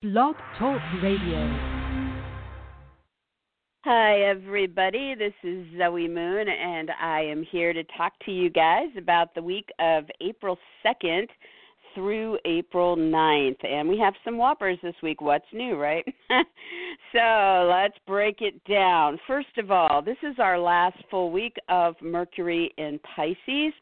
[0.00, 1.58] Blog Talk Radio.
[3.84, 5.16] Hi, everybody.
[5.16, 9.42] This is Zoe Moon, and I am here to talk to you guys about the
[9.42, 10.56] week of April
[10.86, 11.26] 2nd
[11.96, 13.66] through April 9th.
[13.66, 15.20] And we have some whoppers this week.
[15.20, 16.04] What's new, right?
[17.12, 19.18] so let's break it down.
[19.26, 23.74] First of all, this is our last full week of Mercury in Pisces.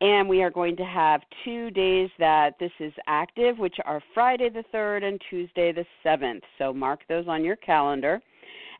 [0.00, 4.48] And we are going to have two days that this is active, which are Friday
[4.48, 6.42] the 3rd and Tuesday the 7th.
[6.58, 8.20] So mark those on your calendar.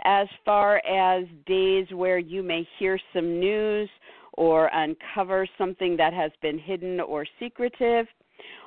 [0.05, 3.89] As far as days where you may hear some news
[4.33, 8.06] or uncover something that has been hidden or secretive,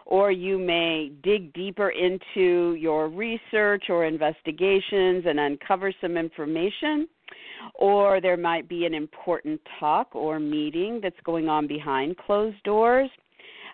[0.06, 7.08] or you may dig deeper into your research or investigations and uncover some information
[7.74, 13.10] or there might be an important talk or meeting that's going on behind closed doors.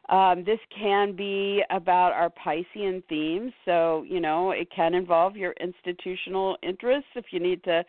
[0.10, 5.54] Um, this can be about our Piscean themes, so you know it can involve your
[5.62, 7.84] institutional interests if you need to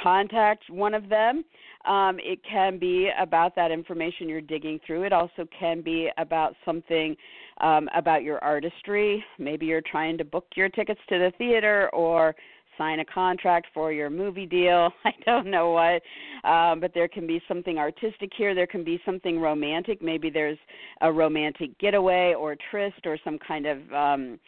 [0.00, 1.44] contact one of them.
[1.84, 5.02] Um, it can be about that information you're digging through.
[5.04, 7.16] It also can be about something
[7.60, 9.24] um, about your artistry.
[9.38, 12.34] Maybe you're trying to book your tickets to the theater or
[12.76, 14.90] sign a contract for your movie deal.
[15.04, 16.02] I don't know what,
[16.48, 18.54] um, but there can be something artistic here.
[18.54, 20.02] There can be something romantic.
[20.02, 20.58] Maybe there's
[21.00, 24.38] a romantic getaway or tryst or some kind of um,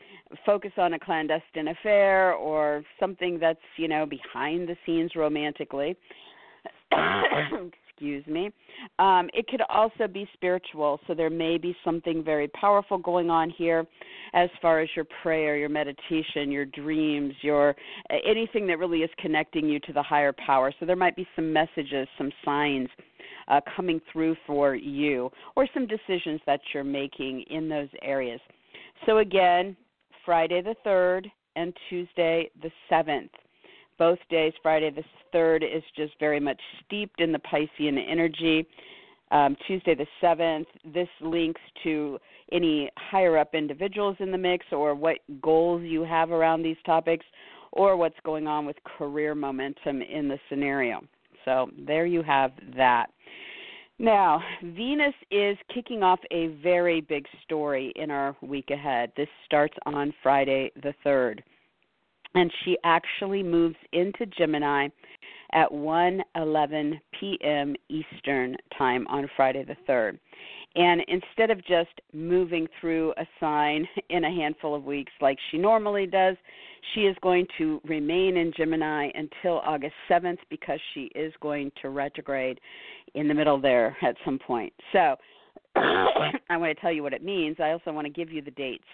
[0.44, 5.96] focus on a clandestine affair or something that's you know behind the scenes romantically.
[7.96, 8.50] excuse me.
[8.98, 13.48] Um, it could also be spiritual, so there may be something very powerful going on
[13.48, 13.86] here
[14.34, 17.74] as far as your prayer, your meditation, your dreams, your
[18.10, 20.72] anything that really is connecting you to the higher power.
[20.78, 22.88] So there might be some messages, some signs
[23.48, 28.40] uh, coming through for you, or some decisions that you're making in those areas.
[29.06, 29.74] So again,
[30.24, 33.30] Friday the 3rd and Tuesday the 7th
[33.98, 34.52] both days.
[34.62, 38.66] Friday the 3rd is just very much steeped in the Piscean energy.
[39.30, 42.18] Um, Tuesday the 7th, this links to
[42.52, 47.26] any higher up individuals in the mix or what goals you have around these topics
[47.72, 51.02] or what's going on with career momentum in the scenario.
[51.44, 53.06] So there you have that.
[53.98, 59.10] Now, Venus is kicking off a very big story in our week ahead.
[59.16, 61.40] This starts on Friday the 3rd
[62.34, 64.88] and she actually moves into Gemini
[65.52, 67.74] at 1:11 p.m.
[67.88, 70.18] Eastern time on Friday the 3rd.
[70.74, 75.58] And instead of just moving through a sign in a handful of weeks like she
[75.58, 76.36] normally does,
[76.94, 81.88] she is going to remain in Gemini until August 7th because she is going to
[81.88, 82.60] retrograde
[83.14, 84.72] in the middle there at some point.
[84.92, 85.16] So,
[85.76, 87.56] I want to tell you what it means.
[87.58, 88.84] I also want to give you the dates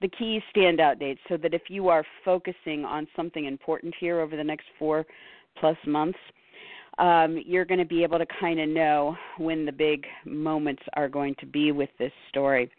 [0.00, 4.36] the key standout dates so that if you are focusing on something important here over
[4.36, 5.04] the next four
[5.58, 6.18] plus months,
[6.98, 11.08] um, you're going to be able to kind of know when the big moments are
[11.08, 12.70] going to be with this story.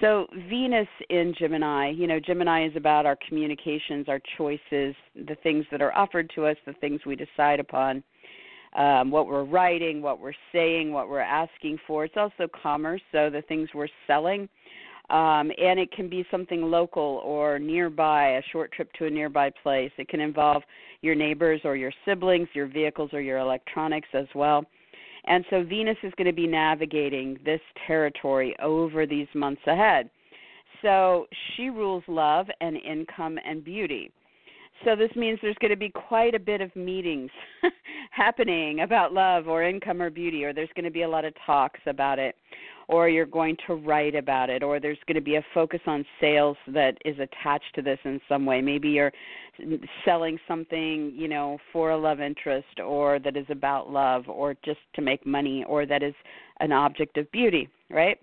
[0.00, 5.66] So, Venus in Gemini, you know, Gemini is about our communications, our choices, the things
[5.70, 8.02] that are offered to us, the things we decide upon,
[8.78, 12.06] um, what we're writing, what we're saying, what we're asking for.
[12.06, 14.48] It's also commerce, so the things we're selling
[15.10, 19.50] um, and it can be something local or nearby, a short trip to a nearby
[19.62, 19.90] place.
[19.98, 20.62] It can involve
[21.02, 24.64] your neighbors or your siblings, your vehicles or your electronics as well.
[25.26, 30.08] And so Venus is going to be navigating this territory over these months ahead.
[30.82, 34.12] So she rules love and income and beauty.
[34.84, 37.30] So this means there's going to be quite a bit of meetings
[38.10, 41.34] happening about love or income or beauty, or there's going to be a lot of
[41.46, 42.34] talks about it
[42.90, 46.04] or you're going to write about it, or there's going to be a focus on
[46.20, 48.60] sales that is attached to this in some way.
[48.60, 49.12] Maybe you're
[50.04, 54.80] selling something, you know, for a love interest, or that is about love, or just
[54.96, 56.14] to make money, or that is
[56.58, 58.18] an object of beauty, right?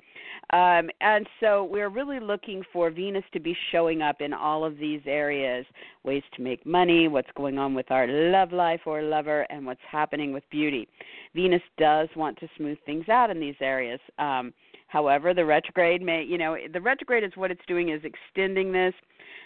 [0.51, 4.77] Um, and so we're really looking for Venus to be showing up in all of
[4.77, 5.65] these areas
[6.03, 9.81] ways to make money, what's going on with our love life or lover, and what's
[9.89, 10.87] happening with beauty.
[11.35, 13.99] Venus does want to smooth things out in these areas.
[14.19, 14.53] Um,
[14.87, 18.93] however, the retrograde may, you know, the retrograde is what it's doing is extending this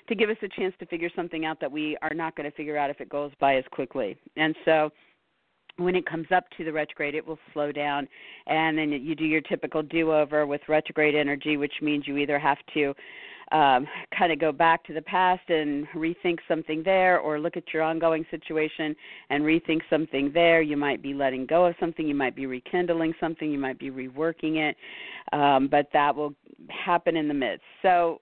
[0.07, 2.55] to give us a chance to figure something out that we are not going to
[2.55, 4.17] figure out if it goes by as quickly.
[4.37, 4.91] And so
[5.83, 8.07] when it comes up to the retrograde, it will slow down,
[8.47, 12.57] and then you do your typical do-over with retrograde energy, which means you either have
[12.73, 12.93] to
[13.51, 13.85] um,
[14.17, 17.83] kind of go back to the past and rethink something there, or look at your
[17.83, 18.95] ongoing situation
[19.29, 20.61] and rethink something there.
[20.61, 23.91] You might be letting go of something, you might be rekindling something, you might be
[23.91, 24.77] reworking it,
[25.33, 26.33] um, but that will
[26.69, 27.63] happen in the midst.
[27.81, 28.21] So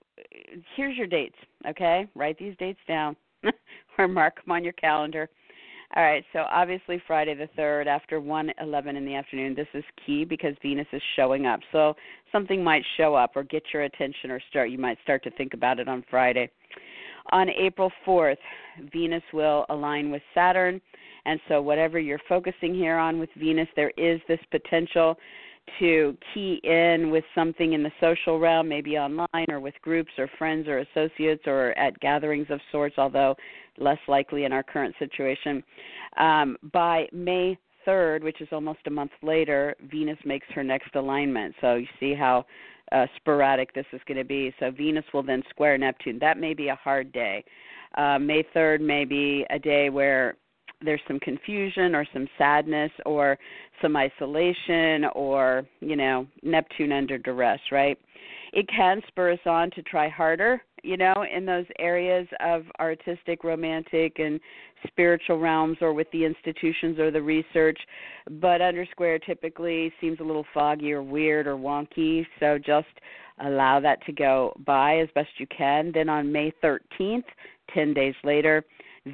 [0.75, 1.35] here's your dates,
[1.67, 2.07] okay?
[2.15, 3.15] Write these dates down
[3.97, 5.29] or mark them on your calendar.
[5.95, 9.55] All right, so obviously Friday the 3rd after 1:11 in the afternoon.
[9.55, 11.61] This is key because Venus is showing up.
[11.71, 11.95] So
[12.31, 15.55] something might show up or get your attention or start you might start to think
[15.55, 16.51] about it on Friday.
[17.31, 18.37] On April 4th,
[18.91, 20.79] Venus will align with Saturn,
[21.25, 25.17] and so whatever you're focusing here on with Venus, there is this potential
[25.79, 30.29] to key in with something in the social realm, maybe online or with groups or
[30.37, 33.35] friends or associates or at gatherings of sorts, although
[33.77, 35.63] less likely in our current situation.
[36.17, 37.57] Um, by May
[37.87, 41.55] 3rd, which is almost a month later, Venus makes her next alignment.
[41.61, 42.45] So you see how
[42.91, 44.53] uh, sporadic this is going to be.
[44.59, 46.19] So Venus will then square Neptune.
[46.19, 47.43] That may be a hard day.
[47.95, 50.35] Uh, May 3rd may be a day where
[50.81, 53.37] there's some confusion or some sadness or
[53.81, 57.97] some isolation or you know neptune under duress right?
[58.51, 63.43] It can spur us on to try harder you know in those areas of artistic
[63.43, 64.39] romantic and
[64.87, 67.77] spiritual realms or with the institutions or the research
[68.39, 72.87] but under square typically seems a little foggy or weird or wonky so just
[73.41, 75.91] allow that to go by as best you can.
[75.93, 77.23] Then on may 13th
[77.73, 78.63] 10 days later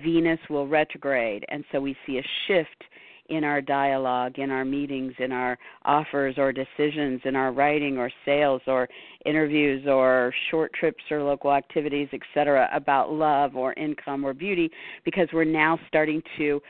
[0.03, 2.83] Venus will retrograde, and so we see a shift
[3.29, 8.11] in our dialogue, in our meetings, in our offers or decisions, in our writing or
[8.23, 8.87] sales or
[9.25, 14.69] interviews or short trips or local activities, etc., about love or income or beauty,
[15.03, 16.61] because we're now starting to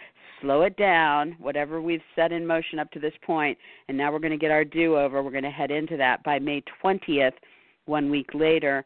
[0.41, 3.57] slow it down, whatever we've set in motion up to this point,
[3.87, 5.21] and now we're going to get our do over.
[5.21, 7.33] We're going to head into that by May 20th
[7.85, 8.83] one week later,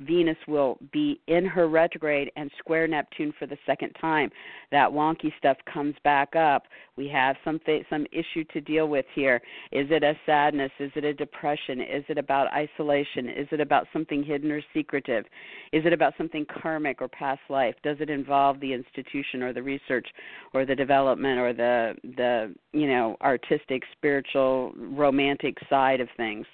[0.00, 4.30] Venus will be in her retrograde and square Neptune for the second time.
[4.70, 6.64] That wonky stuff comes back up.
[6.96, 9.40] We have something, some issue to deal with here.
[9.70, 10.70] Is it a sadness?
[10.78, 11.80] Is it a depression?
[11.80, 13.28] Is it about isolation?
[13.28, 15.24] Is it about something hidden or secretive?
[15.72, 17.74] Is it about something karmic or past life?
[17.82, 20.06] Does it involve the institution or the research
[20.52, 26.46] or the development or the the you know artistic, spiritual, romantic side of things?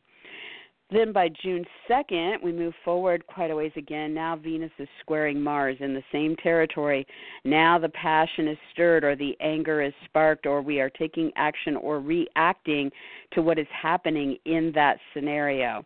[0.90, 4.14] Then by June 2nd, we move forward quite a ways again.
[4.14, 7.06] Now Venus is squaring Mars in the same territory.
[7.44, 11.76] Now the passion is stirred, or the anger is sparked, or we are taking action
[11.76, 12.90] or reacting
[13.32, 15.84] to what is happening in that scenario.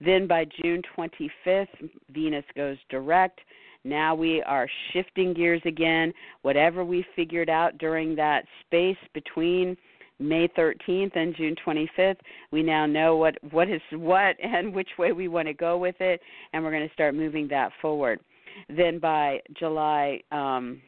[0.00, 3.40] Then by June 25th, Venus goes direct.
[3.82, 6.12] Now we are shifting gears again.
[6.42, 9.76] Whatever we figured out during that space between
[10.18, 12.16] May 13th and June 25th.
[12.50, 15.96] We now know what what is what and which way we want to go with
[16.00, 16.20] it,
[16.52, 18.20] and we're going to start moving that forward.
[18.68, 20.80] Then by July um,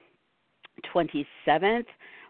[0.94, 1.86] 27th,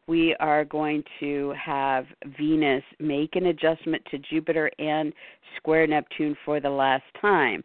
[0.08, 2.06] we are going to have
[2.38, 5.12] Venus make an adjustment to Jupiter and
[5.56, 7.62] square Neptune for the last time.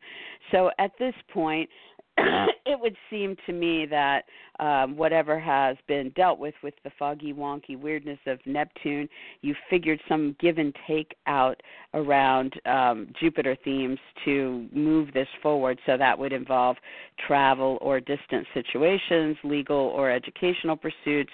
[0.51, 1.69] So at this point,
[2.65, 4.23] it would seem to me that
[4.59, 9.07] um, whatever has been dealt with with the foggy, wonky weirdness of Neptune,
[9.41, 11.61] you figured some give and take out
[11.93, 15.79] around um, Jupiter themes to move this forward.
[15.85, 16.77] So that would involve
[17.27, 21.31] travel or distant situations, legal or educational pursuits,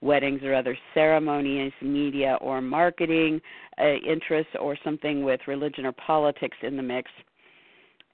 [0.00, 3.40] weddings or other ceremonies, media or marketing
[3.78, 7.10] uh, interests, or something with religion or politics in the mix.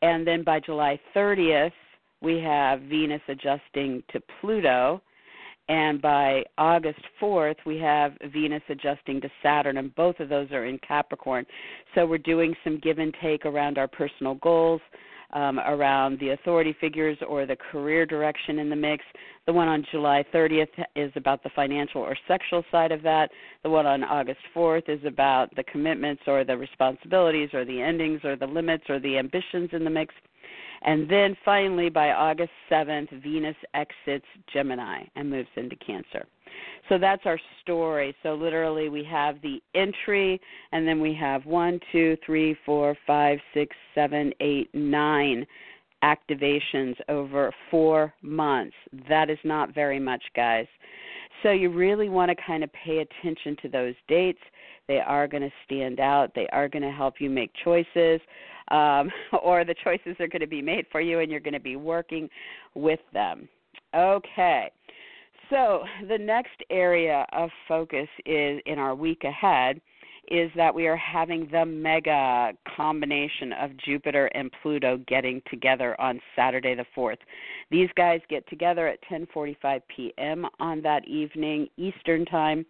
[0.03, 1.73] And then by July 30th,
[2.21, 5.03] we have Venus adjusting to Pluto.
[5.69, 10.65] And by August 4th, we have Venus adjusting to Saturn, and both of those are
[10.67, 11.45] in Capricorn.
[11.95, 14.81] So we're doing some give and take around our personal goals,
[15.33, 19.05] um, around the authority figures or the career direction in the mix.
[19.47, 23.31] The one on July 30th is about the financial or sexual side of that.
[23.65, 28.21] The one on August 4th is about the commitments or the responsibilities or the endings
[28.25, 30.15] or the limits or the ambitions in the mix.
[30.87, 36.27] And then finally, by August 7th, Venus exits Gemini and moves into Cancer.
[36.89, 38.15] So that's our story.
[38.23, 40.41] So literally, we have the entry,
[40.71, 45.45] and then we have one, two, three, four, five, six, seven, eight, nine
[46.05, 48.77] activations over four months.
[49.09, 50.67] That is not very much, guys.
[51.43, 54.39] So you really want to kind of pay attention to those dates.
[54.87, 58.21] They are going to stand out, they are going to help you make choices
[58.71, 59.11] um,
[59.43, 61.77] or the choices are going to be made for you and you're going to be
[61.77, 62.29] working
[62.75, 63.49] with them.
[63.95, 64.71] Okay.
[65.51, 69.81] So, the next area of focus is in our week ahead
[70.29, 76.21] is that we are having the mega combination of Jupiter and Pluto getting together on
[76.35, 77.19] Saturday the 4th.
[77.71, 80.47] These guys get together at 10:45 p.m.
[80.59, 82.67] on that evening Eastern Time,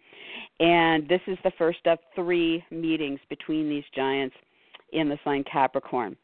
[0.59, 4.35] and this is the first of 3 meetings between these giants
[4.91, 6.15] in the sign Capricorn.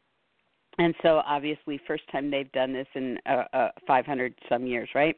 [0.80, 5.16] and so obviously first time they've done this in uh, uh, 500 some years right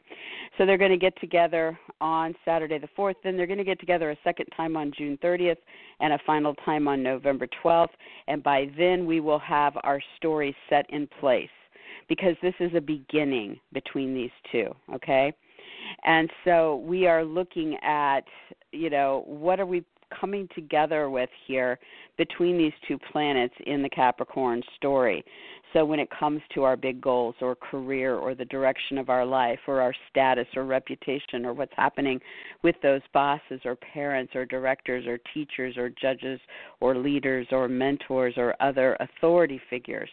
[0.57, 3.79] so they're going to get together on saturday the 4th then they're going to get
[3.79, 5.57] together a second time on june 30th
[5.99, 7.87] and a final time on november 12th
[8.27, 11.49] and by then we will have our story set in place
[12.09, 15.33] because this is a beginning between these two okay
[16.03, 18.21] and so we are looking at
[18.71, 19.83] you know what are we
[20.19, 21.79] coming together with here
[22.17, 25.23] between these two planets in the Capricorn story.
[25.73, 29.25] So when it comes to our big goals or career or the direction of our
[29.25, 32.19] life or our status or reputation or what's happening
[32.63, 36.39] with those bosses or parents or directors or teachers or judges
[36.79, 40.09] or leaders or mentors or other authority figures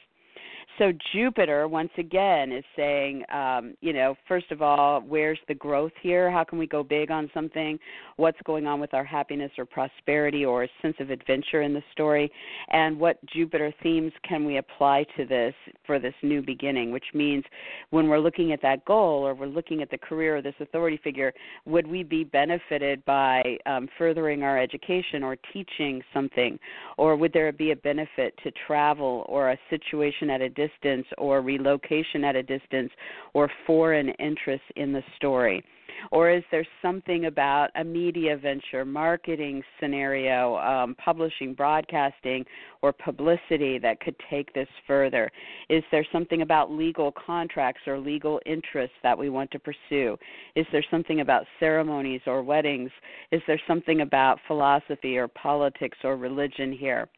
[0.79, 5.93] so Jupiter once again is saying, um, you know, first of all, where's the growth
[6.03, 6.31] here?
[6.31, 7.79] How can we go big on something?
[8.17, 11.83] What's going on with our happiness or prosperity or a sense of adventure in the
[11.93, 12.33] story?
[12.71, 15.55] And what Jupiter themes can we apply to this
[15.87, 16.91] for this new beginning?
[16.91, 17.45] Which means
[17.91, 20.99] when we're looking at that goal or we're looking at the career of this authority
[21.05, 21.33] figure,
[21.67, 26.59] would we be benefited by um, furthering our education or teaching something,
[26.97, 30.72] or would there be a benefit to travel or a situation at a distance
[31.19, 32.91] or relocation at a distance
[33.35, 35.63] or foreign interest in the story?
[36.11, 42.45] Or is there something about a media venture, marketing scenario, um, publishing, broadcasting,
[42.81, 45.31] or publicity that could take this further?
[45.69, 50.17] Is there something about legal contracts or legal interests that we want to pursue?
[50.57, 52.91] Is there something about ceremonies or weddings?
[53.31, 57.09] Is there something about philosophy or politics or religion here?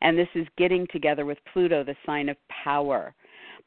[0.00, 3.14] And this is getting together with Pluto, the sign of power.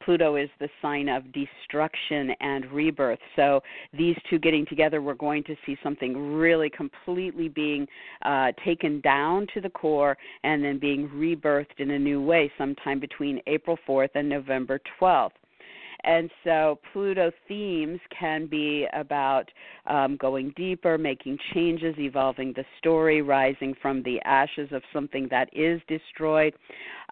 [0.03, 3.19] Pluto is the sign of destruction and rebirth.
[3.35, 3.61] So
[3.93, 7.87] these two getting together, we're going to see something really completely being
[8.23, 12.99] uh, taken down to the core and then being rebirthed in a new way sometime
[12.99, 15.31] between April 4th and November 12th.
[16.03, 19.45] And so Pluto themes can be about
[19.87, 25.49] um, going deeper, making changes, evolving the story, rising from the ashes of something that
[25.53, 26.53] is destroyed,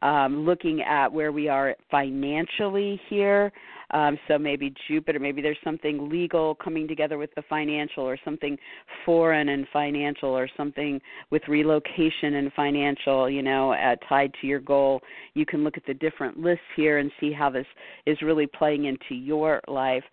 [0.01, 3.51] um, looking at where we are financially here.
[3.91, 8.57] Um, so maybe Jupiter, maybe there's something legal coming together with the financial, or something
[9.05, 10.99] foreign and financial, or something
[11.29, 15.01] with relocation and financial, you know, uh, tied to your goal.
[15.33, 17.67] You can look at the different lists here and see how this
[18.05, 20.03] is really playing into your life.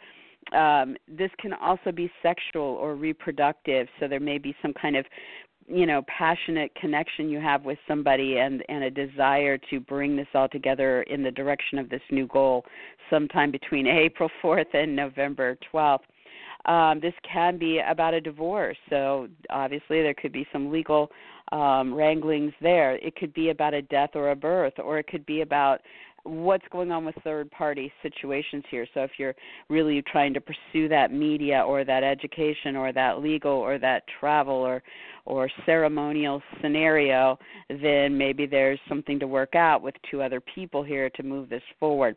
[0.53, 5.07] Um, this can also be sexual or reproductive, so there may be some kind of
[5.73, 10.27] you know passionate connection you have with somebody and and a desire to bring this
[10.35, 12.65] all together in the direction of this new goal
[13.11, 16.01] sometime between April 4th and November 12th
[16.67, 21.11] um, this can be about a divorce so obviously there could be some legal
[21.53, 22.97] um, wranglings there.
[22.97, 25.81] It could be about a death or a birth or it could be about
[26.25, 28.87] what's going on with third party situations here.
[28.95, 29.35] So if you're
[29.69, 34.55] really trying to pursue that media or that education or that legal or that travel
[34.55, 34.83] or
[35.25, 37.39] or ceremonial scenario,
[37.69, 41.63] then maybe there's something to work out with two other people here to move this
[41.79, 42.17] forward.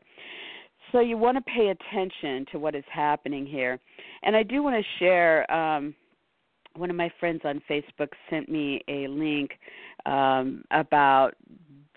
[0.91, 3.79] So you want to pay attention to what is happening here.
[4.23, 5.93] And I do want to share um,
[6.75, 9.51] one of my friends on Facebook sent me a link
[10.05, 11.31] um, about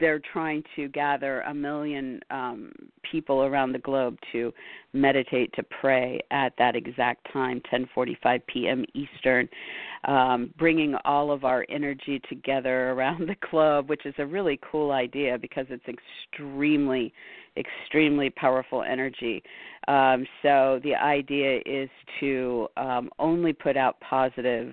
[0.01, 2.73] they're trying to gather a million um,
[3.11, 4.53] people around the globe to
[4.93, 8.85] meditate to pray at that exact time 10:45 p.m.
[8.95, 9.49] Eastern
[10.05, 14.93] um, bringing all of our energy together around the globe which is a really cool
[14.93, 17.13] idea because it's extremely
[17.57, 19.43] extremely powerful energy
[19.89, 21.89] um, so the idea is
[22.21, 24.73] to um, only put out positive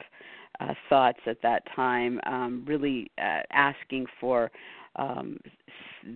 [0.60, 4.51] uh, thoughts at that time, um, really uh, asking for
[4.97, 5.37] um,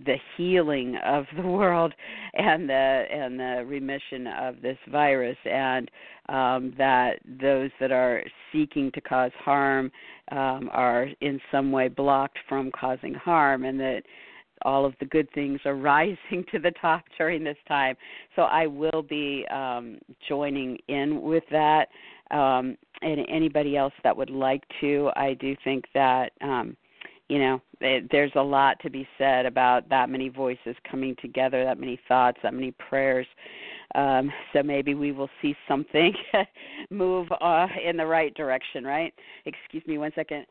[0.04, 1.92] the healing of the world
[2.34, 5.90] and the and the remission of this virus, and
[6.28, 8.22] um, that those that are
[8.52, 9.90] seeking to cause harm
[10.30, 14.02] um, are in some way blocked from causing harm, and that
[14.62, 17.96] all of the good things are rising to the top during this time.
[18.36, 21.88] So I will be um, joining in with that.
[22.30, 26.76] Um, and anybody else that would like to, I do think that um,
[27.30, 31.64] you know it, there's a lot to be said about that many voices coming together
[31.64, 33.26] that many thoughts that many prayers.
[33.94, 36.12] Um, so maybe we will see something
[36.90, 39.14] move uh, in the right direction right?
[39.46, 40.46] Excuse me one second.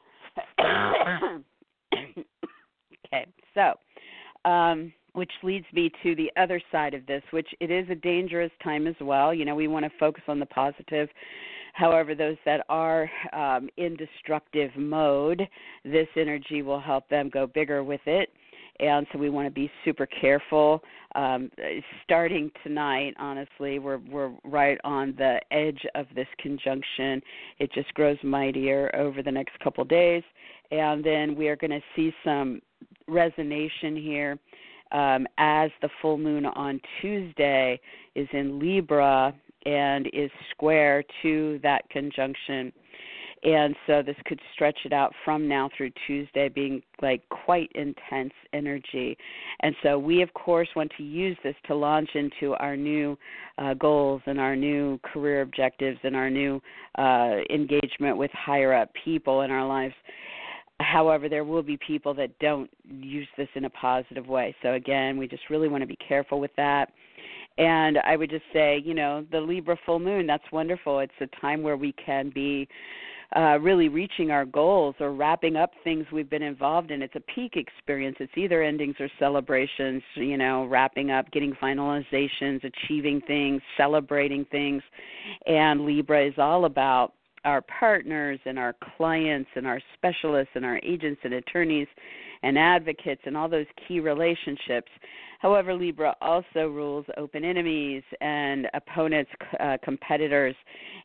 [3.11, 3.73] Okay so
[4.49, 8.51] um, which leads me to the other side of this, which it is a dangerous
[8.63, 9.33] time as well.
[9.33, 11.09] You know, we want to focus on the positive
[11.73, 15.47] However, those that are um, in destructive mode,
[15.83, 18.29] this energy will help them go bigger with it.
[18.79, 20.81] and so we want to be super careful.
[21.15, 21.51] Um,
[22.03, 27.21] starting tonight, honestly, we're we're right on the edge of this conjunction.
[27.59, 30.23] It just grows mightier over the next couple days,
[30.71, 32.61] and then we are going to see some
[33.09, 34.37] resonation here
[34.91, 37.79] um, as the full moon on Tuesday
[38.15, 39.33] is in Libra
[39.65, 42.71] and is square to that conjunction
[43.43, 48.33] and so this could stretch it out from now through Tuesday, being like quite intense
[48.51, 49.17] energy.
[49.61, 53.17] And so we, of course, want to use this to launch into our new
[53.57, 56.61] uh, goals and our new career objectives and our new
[56.97, 59.95] uh, engagement with higher up people in our lives.
[60.79, 64.55] However, there will be people that don't use this in a positive way.
[64.61, 66.91] So, again, we just really want to be careful with that.
[67.57, 70.99] And I would just say, you know, the Libra full moon, that's wonderful.
[70.99, 72.69] It's a time where we can be
[73.35, 77.01] uh, really reaching our goals or wrapping up things we've been involved in.
[77.01, 78.15] It's a peak experience.
[78.19, 84.81] It's either endings or celebrations, you know, wrapping up, getting finalizations, achieving things, celebrating things.
[85.45, 87.13] And Libra is all about
[87.45, 91.87] our partners and our clients and our specialists and our agents and attorneys
[92.43, 94.89] and advocates and all those key relationships
[95.39, 99.31] However, Libra also rules open enemies and opponents,
[99.61, 100.55] uh, competitors,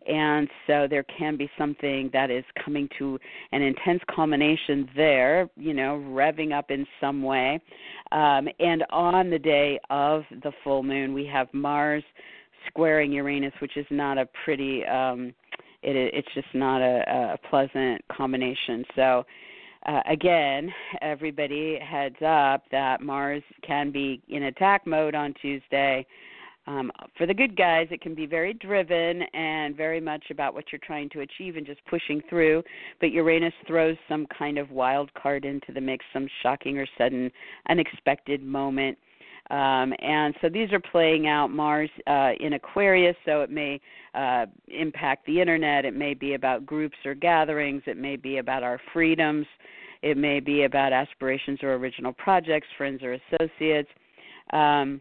[0.09, 3.19] and so there can be something that is coming to
[3.53, 7.61] an intense culmination there, you know, revving up in some way.
[8.11, 12.03] Um, and on the day of the full moon, we have Mars
[12.67, 14.85] squaring Uranus, which is not a pretty.
[14.85, 15.33] Um,
[15.85, 18.85] it, it's just not a, a pleasant combination.
[18.97, 19.25] So
[19.87, 20.73] uh, again,
[21.03, 26.07] everybody heads up that Mars can be in attack mode on Tuesday.
[26.67, 30.65] Um, for the good guys, it can be very driven and very much about what
[30.73, 32.63] you're trying to achieve and just pushing through.
[33.01, 37.31] But Uranus throws some kind of wild card into the mix, some shocking or sudden,
[37.69, 38.97] unexpected moment.
[39.51, 43.81] Um, and so these are playing out Mars uh, in Aquarius, so it may
[44.15, 45.85] uh, impact the internet.
[45.85, 47.83] It may be about groups or gatherings.
[47.87, 49.47] It may be about our freedoms.
[50.03, 53.89] It may be about aspirations or original projects, friends or associates.
[54.53, 55.01] Um,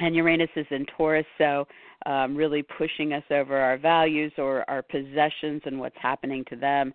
[0.00, 1.66] and Uranus is in Taurus, so
[2.04, 6.92] um, really pushing us over our values or our possessions and what's happening to them,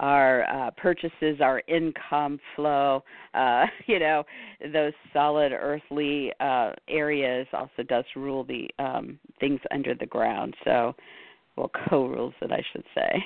[0.00, 3.02] our uh, purchases, our income flow,
[3.34, 4.24] uh, you know,
[4.72, 10.54] those solid earthly uh, areas also does rule the um, things under the ground.
[10.64, 10.94] So
[11.56, 13.24] well co-rules it I should say.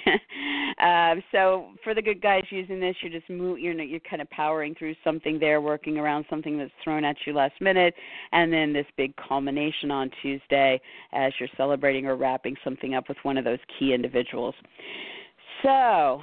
[0.84, 4.28] um, so for the good guys using this, you're just move, you're you're kind of
[4.30, 7.94] powering through something there, working around something that's thrown at you last minute,
[8.32, 10.80] and then this big culmination on Tuesday
[11.12, 14.54] as you're celebrating or wrapping something up with one of those key individuals.
[15.62, 16.20] So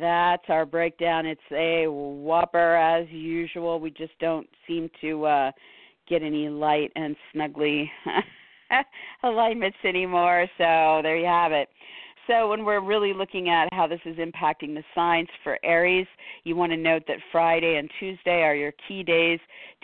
[0.00, 1.26] that's our breakdown.
[1.26, 3.80] It's a whopper as usual.
[3.80, 5.52] We just don't seem to uh,
[6.08, 7.88] get any light and snuggly
[9.22, 10.46] alignments anymore.
[10.58, 11.68] So there you have it.
[12.26, 16.06] So, when we're really looking at how this is impacting the signs for Aries,
[16.44, 19.38] you want to note that Friday and Tuesday are your key days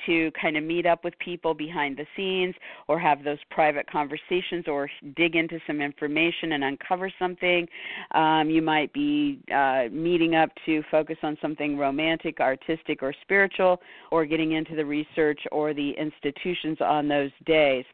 [0.06, 2.54] to kind of meet up with people behind the scenes
[2.88, 7.68] or have those private conversations or dig into some information and uncover something.
[8.12, 13.82] Um, you might be uh, meeting up to focus on something romantic, artistic, or spiritual,
[14.10, 17.84] or getting into the research or the institutions on those days.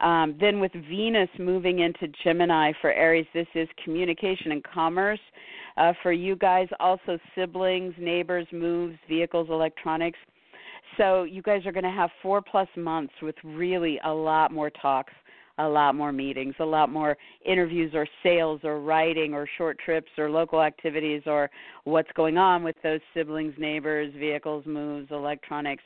[0.00, 5.20] Um, then with Venus moving into Gemini for Aries, this is communication and commerce.
[5.76, 10.18] Uh, for you guys, also siblings, neighbors, moves, vehicles, electronics.
[10.96, 14.70] So you guys are going to have four plus months with really a lot more
[14.70, 15.12] talks,
[15.58, 20.10] a lot more meetings, a lot more interviews or sales or writing or short trips
[20.16, 21.50] or local activities or
[21.84, 25.82] what's going on with those siblings, neighbors, vehicles, moves, electronics.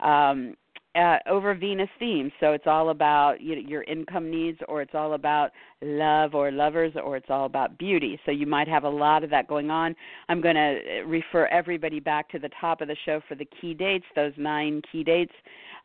[0.00, 0.54] Um,
[0.96, 2.32] uh, over Venus themes.
[2.40, 5.50] So it's all about your income needs, or it's all about
[5.82, 8.18] love or lovers, or it's all about beauty.
[8.24, 9.94] So you might have a lot of that going on.
[10.28, 13.74] I'm going to refer everybody back to the top of the show for the key
[13.74, 15.32] dates, those nine key dates,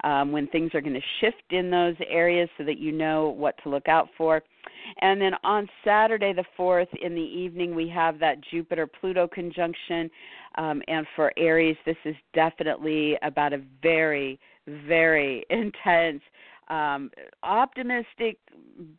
[0.03, 3.55] um, when things are going to shift in those areas so that you know what
[3.63, 4.41] to look out for.
[5.01, 10.09] And then on Saturday, the 4th, in the evening, we have that Jupiter Pluto conjunction.
[10.55, 16.21] Um, and for Aries, this is definitely about a very very intense
[16.69, 17.11] um,
[17.43, 18.37] optimistic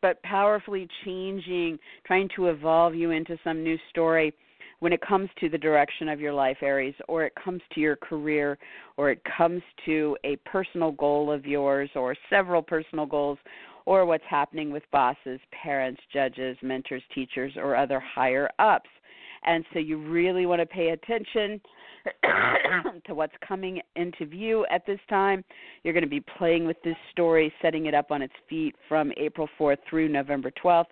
[0.00, 4.34] but powerfully changing, trying to evolve you into some new story
[4.80, 7.94] when it comes to the direction of your life, Aries, or it comes to your
[7.94, 8.58] career,
[8.96, 13.38] or it comes to a personal goal of yours, or several personal goals,
[13.86, 18.90] or what's happening with bosses, parents, judges, mentors, teachers, or other higher ups.
[19.44, 21.60] And so you really want to pay attention
[23.06, 25.44] to what's coming into view at this time.
[25.82, 29.12] You're going to be playing with this story, setting it up on its feet from
[29.16, 30.86] April 4th through November 12th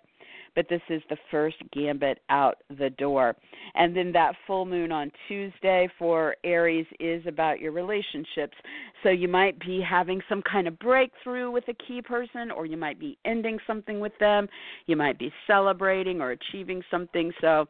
[0.55, 3.35] but this is the first gambit out the door.
[3.75, 8.57] And then that full moon on Tuesday for Aries is about your relationships.
[9.03, 12.77] So you might be having some kind of breakthrough with a key person, or you
[12.77, 14.47] might be ending something with them.
[14.87, 17.31] You might be celebrating or achieving something.
[17.39, 17.67] So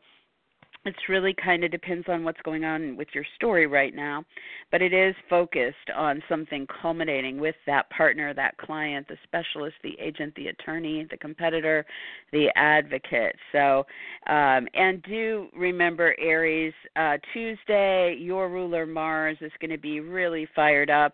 [0.86, 4.24] it's really kind of depends on what's going on with your story right now
[4.72, 9.98] but it is focused on something culminating with that partner that client the specialist the
[10.00, 11.86] agent the attorney the competitor
[12.32, 13.36] the advocate.
[13.52, 13.86] So
[14.28, 20.48] um, and do remember aries uh, tuesday your ruler mars is going to be really
[20.56, 21.14] fired up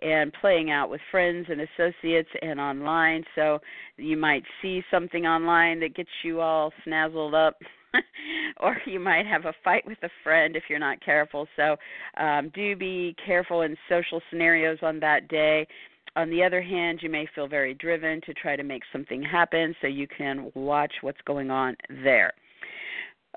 [0.00, 3.22] and playing out with friends and associates and online.
[3.36, 3.60] So
[3.96, 7.56] you might see something online that gets you all snazzled up
[8.60, 11.46] or you might have a fight with a friend if you're not careful.
[11.56, 11.76] So
[12.16, 15.66] um, do be careful in social scenarios on that day.
[16.14, 19.74] On the other hand, you may feel very driven to try to make something happen,
[19.80, 21.74] so you can watch what's going on
[22.04, 22.32] there.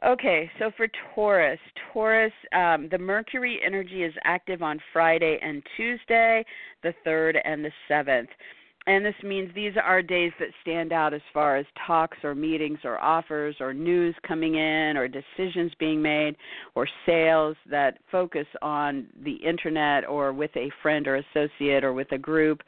[0.06, 1.60] Okay, so for Taurus,
[1.94, 6.44] Taurus, um, the Mercury energy is active on Friday and Tuesday,
[6.84, 8.28] the 3rd and the 7th
[8.88, 12.80] and this means these are days that stand out as far as talks or meetings
[12.84, 16.36] or offers or news coming in or decisions being made
[16.76, 22.12] or sales that focus on the internet or with a friend or associate or with
[22.12, 22.62] a group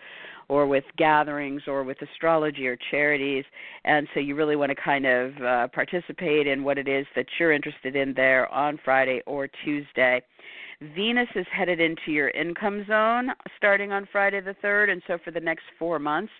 [0.49, 3.45] or with gatherings or with astrology or charities.
[3.83, 7.25] And so you really want to kind of uh, participate in what it is that
[7.37, 10.21] you're interested in there on Friday or Tuesday
[10.95, 15.31] Venus is headed into your income zone starting on Friday the 3rd, and so for
[15.31, 16.31] the next four months,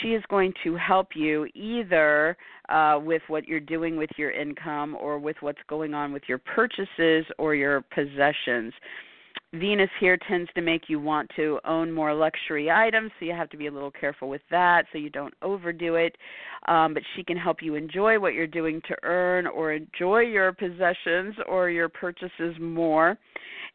[0.00, 2.36] she is going to help you either
[2.68, 6.38] uh, with what you're doing with your income or with what's going on with your
[6.38, 8.72] purchases or your possessions.
[9.52, 13.50] Venus here tends to make you want to own more luxury items, so you have
[13.50, 16.16] to be a little careful with that so you don't overdo it.
[16.68, 20.52] Um, but she can help you enjoy what you're doing to earn or enjoy your
[20.52, 23.18] possessions or your purchases more.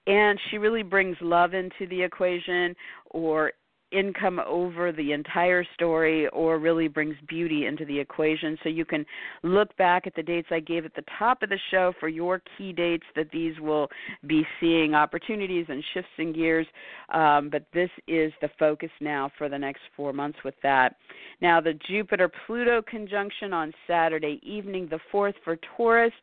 [0.07, 2.75] And she really brings love into the equation
[3.11, 3.51] or
[3.91, 8.57] income over the entire story or really brings beauty into the equation.
[8.63, 9.05] So you can
[9.43, 12.41] look back at the dates I gave at the top of the show for your
[12.57, 13.87] key dates that these will
[14.27, 16.67] be seeing opportunities and shifts in gears.
[17.13, 20.95] Um, but this is the focus now for the next four months with that.
[21.41, 26.13] Now, the Jupiter Pluto conjunction on Saturday evening, the 4th for Taurus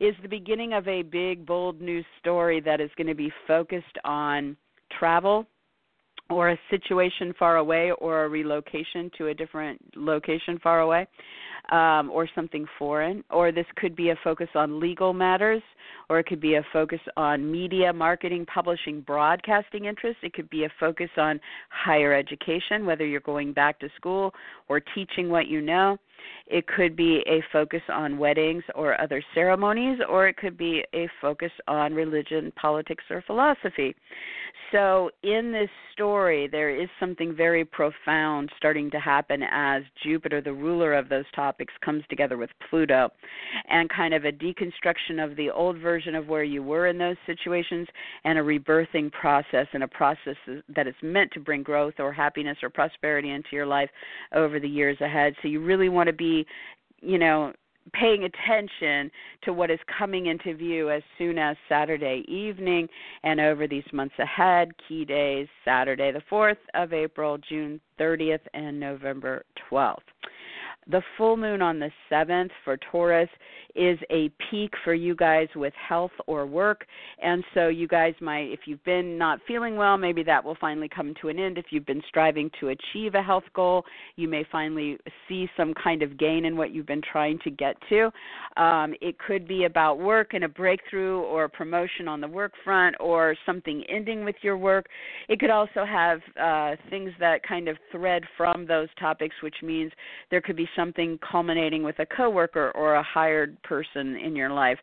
[0.00, 3.98] is the beginning of a big, bold new story that is going to be focused
[4.04, 4.56] on
[4.98, 5.46] travel
[6.28, 11.06] or a situation far away or a relocation to a different location far away
[11.70, 13.22] um, or something foreign.
[13.30, 15.62] Or this could be a focus on legal matters
[16.08, 20.18] or it could be a focus on media marketing publishing broadcasting interests.
[20.22, 24.32] It could be a focus on higher education whether you're going back to school
[24.68, 25.96] or teaching what you know
[26.46, 31.08] it could be a focus on weddings or other ceremonies, or it could be a
[31.20, 33.94] focus on religion, politics, or philosophy.
[34.72, 40.52] So, in this story, there is something very profound starting to happen as Jupiter, the
[40.52, 43.10] ruler of those topics, comes together with Pluto,
[43.68, 47.16] and kind of a deconstruction of the old version of where you were in those
[47.26, 47.86] situations,
[48.24, 50.36] and a rebirthing process, and a process
[50.74, 53.90] that is meant to bring growth or happiness or prosperity into your life
[54.34, 55.34] over the years ahead.
[55.42, 56.46] So, you really want to be,
[57.00, 57.52] you know,
[57.92, 59.10] paying attention
[59.42, 62.88] to what is coming into view as soon as Saturday evening
[63.22, 64.70] and over these months ahead.
[64.88, 69.98] Key days Saturday the 4th of April, June 30th, and November 12th.
[70.88, 73.28] The full moon on the 7th for Taurus
[73.74, 76.86] is a peak for you guys with health or work.
[77.22, 80.88] And so, you guys might, if you've been not feeling well, maybe that will finally
[80.88, 81.58] come to an end.
[81.58, 83.84] If you've been striving to achieve a health goal,
[84.16, 84.96] you may finally
[85.28, 88.10] see some kind of gain in what you've been trying to get to.
[88.56, 92.52] Um, it could be about work and a breakthrough or a promotion on the work
[92.64, 94.86] front or something ending with your work.
[95.28, 99.92] It could also have uh, things that kind of thread from those topics, which means
[100.30, 104.78] there could be something culminating with a coworker or a hired person in your life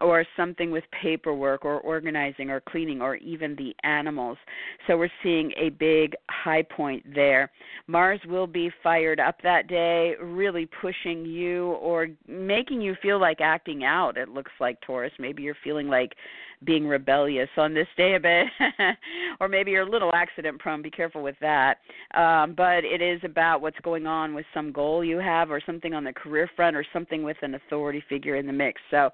[0.00, 4.38] or something with paperwork or organizing or cleaning or even the animals.
[4.86, 7.50] So we're seeing a big high point there.
[7.86, 13.40] Mars will be fired up that day, really pushing you or making you feel like
[13.40, 14.16] acting out.
[14.16, 15.12] It looks like Taurus.
[15.18, 16.12] Maybe you're feeling like
[16.64, 18.46] being rebellious on this day a bit,
[19.40, 20.82] or maybe you're a little accident prone.
[20.82, 21.78] Be careful with that.
[22.14, 25.94] Um, but it is about what's going on with some goal you have, or something
[25.94, 28.80] on the career front, or something with an authority figure in the mix.
[28.90, 29.10] So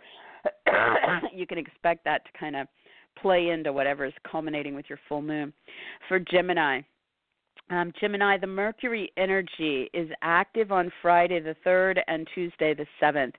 [1.33, 2.67] you can expect that to kind of
[3.21, 5.53] play into whatever is culminating with your full moon.
[6.09, 6.83] For Gemini,
[7.69, 13.33] um, Gemini, the Mercury energy is active on Friday the 3rd and Tuesday the 7th.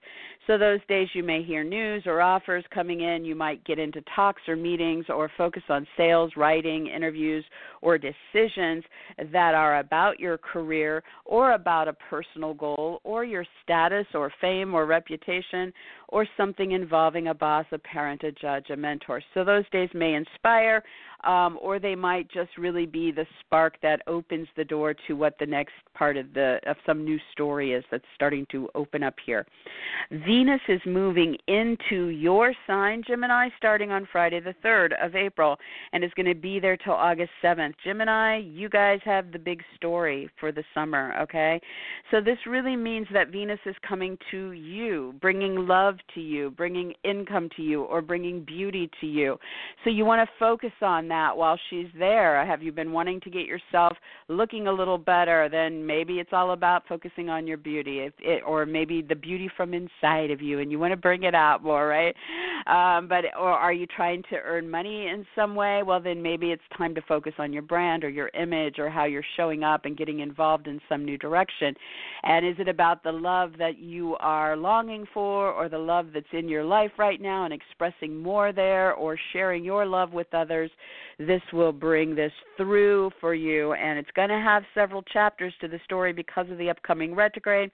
[0.47, 3.23] So, those days you may hear news or offers coming in.
[3.23, 7.45] You might get into talks or meetings or focus on sales, writing, interviews,
[7.81, 8.83] or decisions
[9.31, 14.73] that are about your career or about a personal goal or your status or fame
[14.73, 15.71] or reputation
[16.09, 19.21] or something involving a boss, a parent, a judge, a mentor.
[19.33, 20.83] So, those days may inspire
[21.23, 25.37] um, or they might just really be the spark that opens the door to what
[25.39, 29.15] the next part of the of some new story is that's starting to open up
[29.25, 29.45] here.
[30.11, 35.57] Venus is moving into your sign, Gemini, starting on Friday the 3rd of April
[35.91, 37.73] and is going to be there till August 7th.
[37.83, 41.59] Gemini, you guys have the big story for the summer, okay?
[42.11, 46.93] So this really means that Venus is coming to you, bringing love to you, bringing
[47.03, 49.37] income to you, or bringing beauty to you.
[49.83, 52.45] So you want to focus on that while she's there.
[52.45, 53.95] Have you been wanting to get yourself
[54.27, 55.49] looking a little better?
[55.49, 59.49] Then maybe it's all about focusing on your beauty, if it, or maybe the beauty
[59.55, 62.15] from inside of you, and you want to bring it out more, right?
[62.67, 65.83] Um, but or are you trying to earn money in some way?
[65.83, 69.05] Well, then maybe it's time to focus on your brand or your image or how
[69.05, 71.75] you're showing up and getting involved in some new direction.
[72.23, 76.25] And is it about the love that you are longing for, or the love that's
[76.33, 80.69] in your life right now, and expressing more there, or sharing your love with others?
[81.19, 85.67] this will bring this through for you, and it's going to have several chapters to
[85.67, 87.71] the story because of the upcoming retrograde.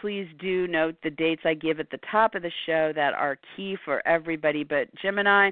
[0.00, 3.38] Please do note the dates I give at the top of the show that are
[3.56, 4.64] key for everybody.
[4.64, 5.50] But Gemini,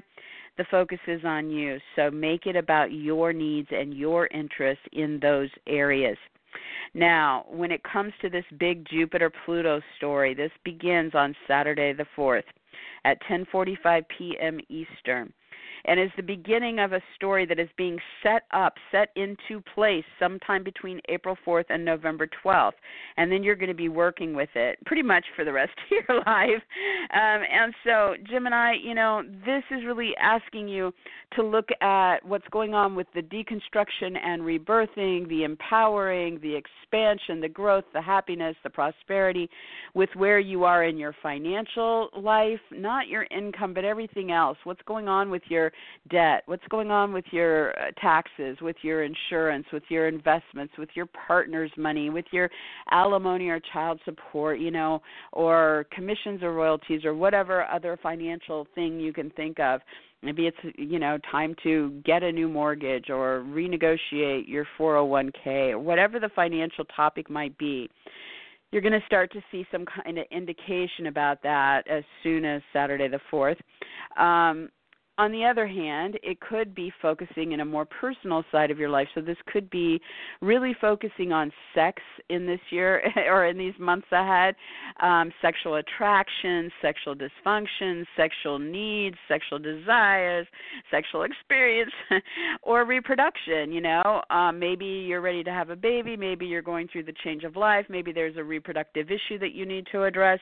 [0.57, 1.79] the focus is on you.
[1.95, 6.17] So make it about your needs and your interests in those areas.
[6.93, 12.05] Now, when it comes to this big Jupiter Pluto story, this begins on Saturday the
[12.15, 12.43] 4th
[13.05, 14.59] at 10:45 p.m.
[14.69, 15.33] Eastern
[15.85, 20.05] and is the beginning of a story that is being set up, set into place
[20.19, 22.71] sometime between April 4th and November 12th.
[23.17, 26.07] And then you're going to be working with it pretty much for the rest of
[26.07, 26.61] your life.
[27.13, 30.93] Um, and so, Gemini, you know, this is really asking you
[31.35, 37.41] to look at what's going on with the deconstruction and rebirthing, the empowering, the expansion,
[37.41, 39.49] the growth, the happiness, the prosperity
[39.93, 44.57] with where you are in your financial life, not your income, but everything else.
[44.63, 45.72] What's going on with your
[46.09, 50.89] debt, what's going on with your uh, taxes, with your insurance, with your investments, with
[50.95, 52.49] your partner's money, with your
[52.91, 58.99] alimony or child support, you know, or commissions or royalties or whatever other financial thing
[58.99, 59.81] you can think of?
[60.21, 65.79] Maybe it's you know time to get a new mortgage or renegotiate your 401k or
[65.79, 67.89] whatever the financial topic might be.
[68.73, 72.59] You're going to start to see some kind of indication about that as soon as
[72.73, 73.57] Saturday the 4th.
[74.19, 74.69] Um,
[75.17, 78.89] on the other hand, it could be focusing in a more personal side of your
[78.89, 79.07] life.
[79.13, 80.01] So this could be
[80.41, 84.55] really focusing on sex in this year or in these months ahead,
[85.01, 90.47] um, sexual attraction, sexual dysfunction, sexual needs, sexual desires,
[90.89, 91.91] sexual experience,
[92.63, 93.71] or reproduction.
[93.71, 96.17] You know, um, maybe you're ready to have a baby.
[96.17, 97.85] Maybe you're going through the change of life.
[97.87, 100.39] Maybe there's a reproductive issue that you need to address.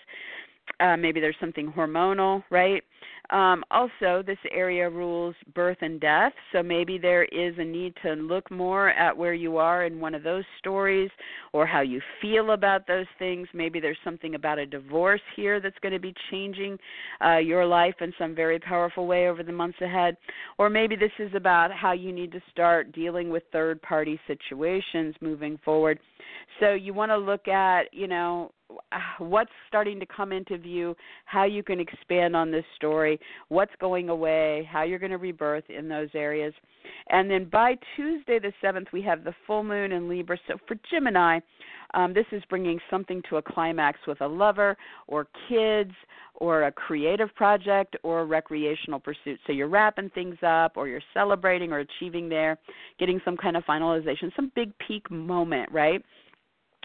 [0.79, 2.83] Uh, maybe there's something hormonal, right?
[3.31, 8.13] Um, also, this area rules birth and death, so maybe there is a need to
[8.13, 11.09] look more at where you are in one of those stories
[11.53, 13.47] or how you feel about those things.
[13.53, 16.77] Maybe there's something about a divorce here that's going to be changing
[17.25, 20.17] uh, your life in some very powerful way over the months ahead.
[20.57, 25.15] Or maybe this is about how you need to start dealing with third party situations
[25.21, 25.99] moving forward.
[26.59, 28.51] So you want to look at, you know,
[29.19, 34.09] what's starting to come into view, how you can expand on this story, what's going
[34.09, 36.53] away, how you're going to rebirth in those areas.
[37.09, 40.37] And then by Tuesday the 7th, we have the full moon in Libra.
[40.47, 41.39] So for Gemini,
[41.93, 45.91] um, this is bringing something to a climax with a lover or kids
[46.35, 49.39] or a creative project or a recreational pursuit.
[49.45, 52.57] So you're wrapping things up or you're celebrating or achieving there,
[52.99, 56.03] getting some kind of finalization, some big peak moment, right?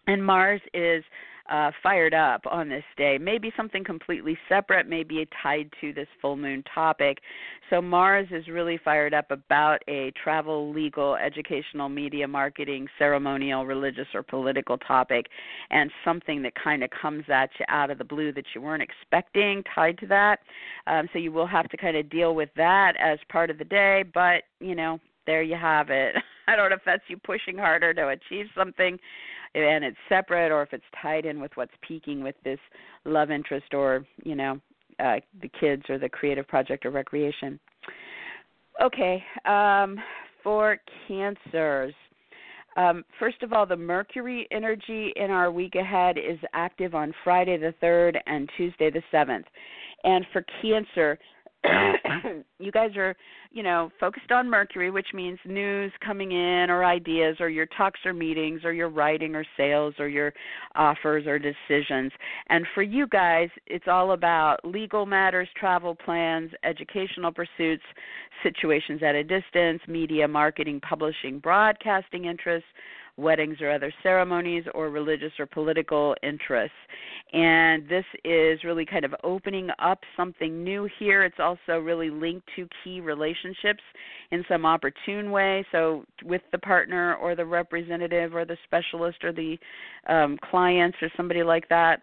[0.07, 1.05] And Mars is
[1.49, 3.19] uh, fired up on this day.
[3.19, 7.19] Maybe something completely separate, maybe tied to this full moon topic.
[7.71, 14.07] So Mars is really fired up about a travel, legal, educational, media, marketing, ceremonial, religious,
[14.15, 15.27] or political topic,
[15.71, 18.83] and something that kind of comes at you out of the blue that you weren't
[18.83, 20.41] expecting tied to that.
[20.87, 23.65] Um, so you will have to kind of deal with that as part of the
[23.65, 26.15] day, but you know there you have it.
[26.49, 28.99] I don't know if that's you pushing harder to achieve something
[29.55, 32.59] and it's separate or if it's tied in with what's peaking with this
[33.05, 34.61] love interest or you know
[35.01, 37.59] uh, the kids or the creative project or recreation.
[38.83, 39.99] Okay, um,
[40.43, 41.95] for cancers.
[42.77, 47.57] Um, first of all, the Mercury energy in our week ahead is active on Friday
[47.57, 49.45] the 3rd and Tuesday the 7th.
[50.05, 51.19] And for Cancer,
[52.59, 53.15] you guys are,
[53.51, 58.01] you know, focused on Mercury, which means news coming in or ideas or your talks
[58.05, 60.33] or meetings or your writing or sales or your
[60.75, 62.13] offers or decisions.
[62.49, 67.85] And for you guys, it's all about legal matters, travel plans, educational pursuits,
[68.43, 72.69] situations at a distance, media, marketing, publishing, broadcasting interests
[73.17, 76.77] weddings or other ceremonies, or religious or political interests.
[77.33, 81.25] And this is really kind of opening up something new here.
[81.25, 83.83] It's also really linked to key relationships
[84.31, 85.65] in some opportune way.
[85.73, 89.59] So, with the partner or the representative or the specialist or the
[90.09, 92.03] um, clients or somebody like that.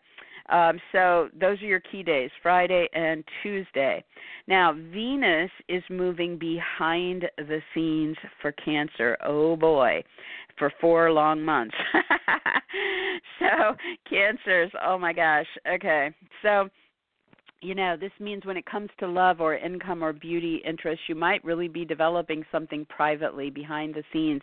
[0.49, 4.03] Um, so those are your key days, Friday and Tuesday.
[4.45, 9.17] Now, Venus is moving behind the scenes for Cancer.
[9.23, 10.03] Oh boy
[10.57, 11.75] for four long months.
[13.39, 13.75] so,
[14.09, 15.47] cancers, oh my gosh.
[15.67, 16.11] Okay.
[16.41, 16.69] So,
[17.61, 21.15] you know, this means when it comes to love or income or beauty interests, you
[21.15, 24.41] might really be developing something privately behind the scenes,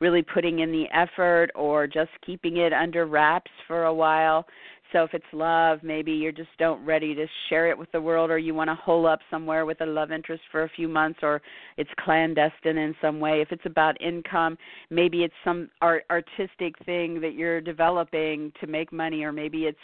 [0.00, 4.46] really putting in the effort or just keeping it under wraps for a while.
[4.92, 8.30] So if it's love, maybe you're just don't ready to share it with the world
[8.30, 11.20] or you want to hole up somewhere with a love interest for a few months
[11.22, 11.40] or
[11.78, 13.40] it's clandestine in some way.
[13.40, 14.58] If it's about income,
[14.90, 19.78] maybe it's some art, artistic thing that you're developing to make money or maybe it's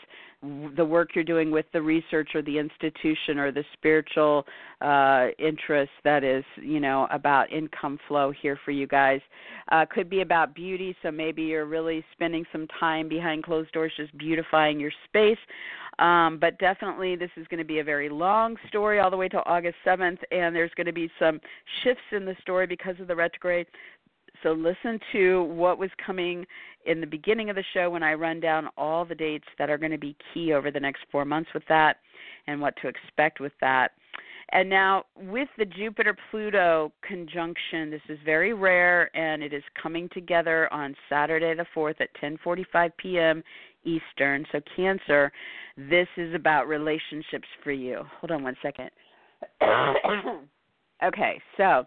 [0.77, 4.45] the work you're doing with the research or the institution or the spiritual
[4.81, 9.21] uh, interest that is, you know, about income flow here for you guys.
[9.73, 13.91] Uh, could be about beauty, so maybe you're really spending some time behind closed doors
[13.97, 15.39] just beautifying your space.
[15.99, 19.29] Um, but definitely, this is going to be a very long story all the way
[19.29, 21.41] to August 7th, and there's going to be some
[21.83, 23.67] shifts in the story because of the retrograde.
[24.43, 26.47] So listen to what was coming
[26.87, 29.79] in the beginning of the show when I run down all the dates that are
[29.79, 31.97] going to be key over the next four months with that
[32.47, 33.93] and what to expect with that.
[34.51, 40.09] And now with the Jupiter Pluto conjunction, this is very rare and it is coming
[40.15, 43.45] together on Saturday the 4th at 10:45 p.m.
[43.85, 44.45] Eastern.
[44.53, 45.33] So Cancer,
[45.77, 48.03] this is about relationships for you.
[48.21, 48.91] Hold on one second.
[51.05, 51.87] okay, so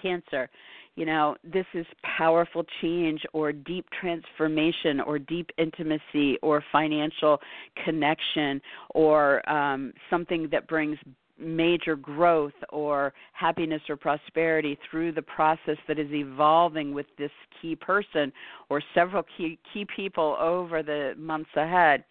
[0.00, 0.48] Cancer,
[0.94, 7.38] you know, this is powerful change or deep transformation or deep intimacy or financial
[7.84, 10.98] connection or um, something that brings
[11.38, 17.76] major growth or happiness or prosperity through the process that is evolving with this key
[17.76, 18.32] person
[18.68, 22.04] or several key key people over the months ahead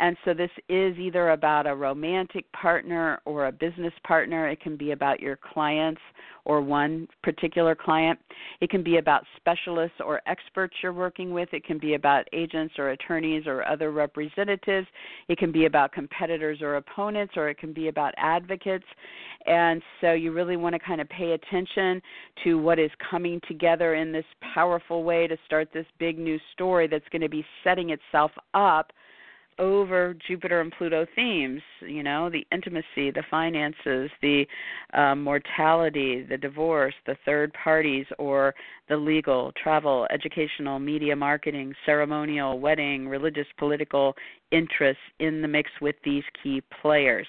[0.00, 4.48] and so this is either about a romantic partner or a business partner.
[4.48, 6.00] It can be about your clients
[6.44, 8.18] or one particular client.
[8.60, 11.48] It can be about specialists or experts you're working with.
[11.52, 14.86] It can be about agents or attorneys or other representatives.
[15.28, 18.86] It can be about competitors or opponents, or it can be about advocates.
[19.46, 22.00] And so you really want to kind of pay attention
[22.44, 26.86] to what is coming together in this powerful way to start this big new story
[26.86, 28.92] that's going to be setting itself up
[29.58, 34.46] over Jupiter and Pluto themes, you know, the intimacy, the finances, the
[34.94, 38.54] um, mortality, the divorce, the third parties, or
[38.88, 44.14] the legal, travel, educational, media marketing, ceremonial, wedding, religious, political
[44.50, 47.26] interests in the mix with these key players.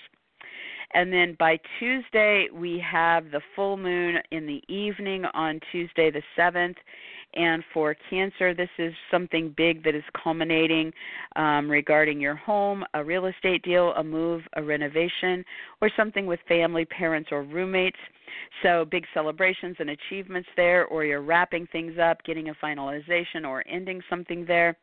[0.94, 6.24] And then by Tuesday, we have the full moon in the evening on Tuesday the
[6.38, 6.76] 7th
[7.34, 10.92] and for Cancer, this is something big that is culminating
[11.36, 15.44] um, regarding your home, a real estate deal, a move, a renovation,
[15.82, 17.98] or something with family, parents, or roommates.
[18.64, 23.64] So, big celebrations and achievements there, or you're wrapping things up, getting a finalization, or
[23.68, 24.78] ending something there.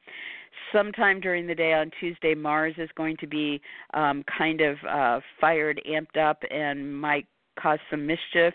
[0.73, 3.61] Sometime during the day on Tuesday, Mars is going to be
[3.95, 7.27] um, kind of uh, fired, amped up, and might
[7.61, 8.55] cause some mischief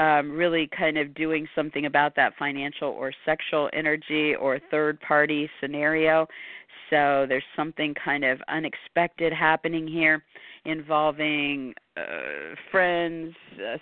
[0.00, 5.48] um, really kind of doing something about that financial or sexual energy or third party
[5.60, 6.26] scenario.
[6.88, 10.24] So there's something kind of unexpected happening here
[10.64, 13.34] involving uh, friends,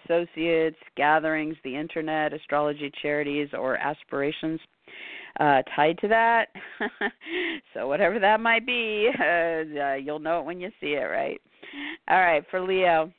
[0.05, 4.61] associates, gatherings, the internet, astrology, charities, or aspirations
[5.38, 6.49] uh, tied to that.
[7.74, 11.40] so whatever that might be, uh, you'll know it when you see it, right?
[12.09, 13.12] All right, for Leo.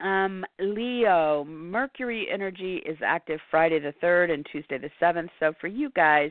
[0.00, 5.30] Um, Leo, Mercury energy is active Friday the 3rd and Tuesday the 7th.
[5.40, 6.30] So for you guys,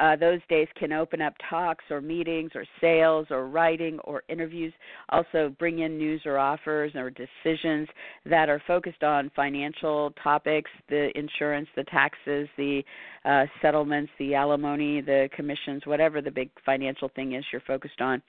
[0.00, 4.72] Uh, those days can open up talks or meetings or sales or writing or interviews.
[5.10, 7.88] Also, bring in news or offers or decisions
[8.26, 12.82] that are focused on financial topics, the insurance, the taxes, the
[13.24, 18.20] uh, settlements, the alimony, the commissions, whatever the big financial thing is you're focused on,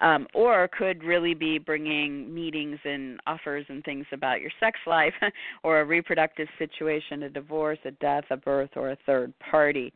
[0.00, 5.14] um, or could really be bringing meetings and offers and things about your sex life,
[5.62, 9.92] or a reproductive situation, a divorce, a death, a birth, or a third party.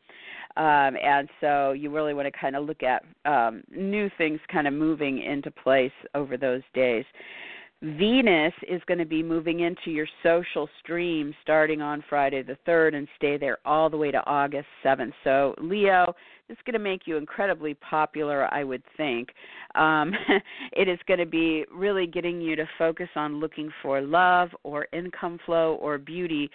[0.57, 4.67] Um, and so you really want to kind of look at um, new things kind
[4.67, 7.05] of moving into place over those days.
[7.83, 12.95] Venus is going to be moving into your social stream starting on Friday the 3rd
[12.95, 15.13] and stay there all the way to August 7th.
[15.25, 16.15] So, Leo,
[16.49, 19.29] it's going to make you incredibly popular, I would think.
[19.75, 20.15] Um,
[20.73, 24.87] it is going to be really getting you to focus on looking for love or
[24.95, 26.51] income flow or beauty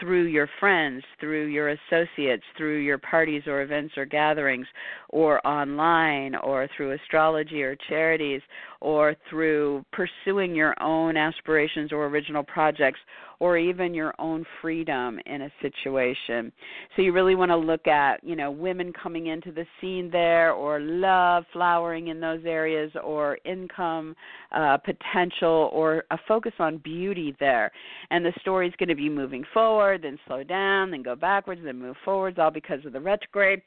[0.00, 4.66] through your friends, through your associates, through your parties or events or gatherings,
[5.10, 8.40] or online, or through astrology or charities,
[8.80, 12.98] or through pursuing your own aspirations or original projects,
[13.38, 16.52] or even your own freedom in a situation.
[16.94, 20.52] So you really want to look at, you know, women coming into the scene there,
[20.52, 24.14] or love flowering in those areas, or income
[24.52, 27.72] uh, potential, or a focus on beauty there.
[28.10, 29.44] And the story is going to be moving
[29.82, 33.60] forward, then slow down, then go backwards, then move forwards, all because of the retrograde.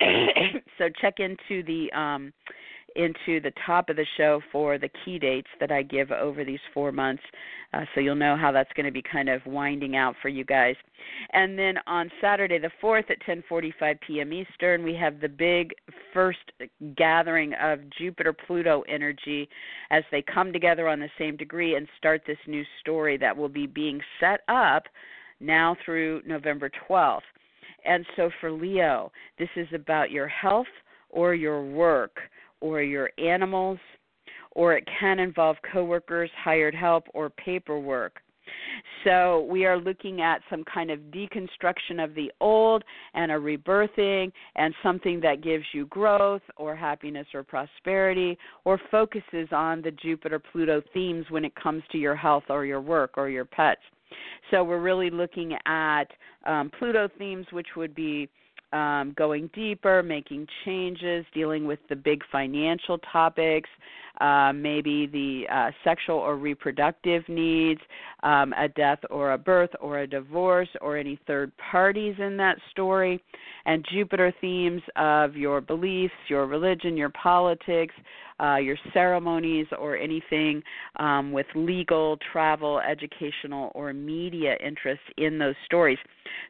[0.78, 2.32] so check into the um,
[2.94, 6.60] into the top of the show for the key dates that I give over these
[6.74, 7.22] four months,
[7.72, 10.44] uh, so you'll know how that's going to be kind of winding out for you
[10.44, 10.74] guys.
[11.32, 14.32] And then on Saturday the 4th at 10:45 p.m.
[14.32, 15.72] Eastern, we have the big
[16.12, 16.52] first
[16.96, 19.48] gathering of Jupiter Pluto energy
[19.90, 23.48] as they come together on the same degree and start this new story that will
[23.48, 24.84] be being set up
[25.42, 27.20] now through November 12th.
[27.84, 30.66] And so for Leo, this is about your health
[31.10, 32.16] or your work
[32.60, 33.78] or your animals,
[34.52, 38.20] or it can involve coworkers, hired help, or paperwork.
[39.04, 42.84] So we are looking at some kind of deconstruction of the old
[43.14, 49.48] and a rebirthing and something that gives you growth or happiness or prosperity or focuses
[49.52, 53.28] on the Jupiter Pluto themes when it comes to your health or your work or
[53.28, 53.80] your pets.
[54.50, 56.04] So we're really looking at
[56.44, 58.28] um, Pluto themes, which would be
[58.72, 63.68] um, going deeper, making changes, dealing with the big financial topics,
[64.20, 67.80] uh, maybe the uh, sexual or reproductive needs,
[68.22, 72.56] um, a death or a birth or a divorce, or any third parties in that
[72.70, 73.22] story,
[73.64, 77.94] and Jupiter themes of your beliefs, your religion, your politics,
[78.40, 80.62] uh, your ceremonies, or anything
[80.96, 85.98] um, with legal, travel, educational, or media interests in those stories.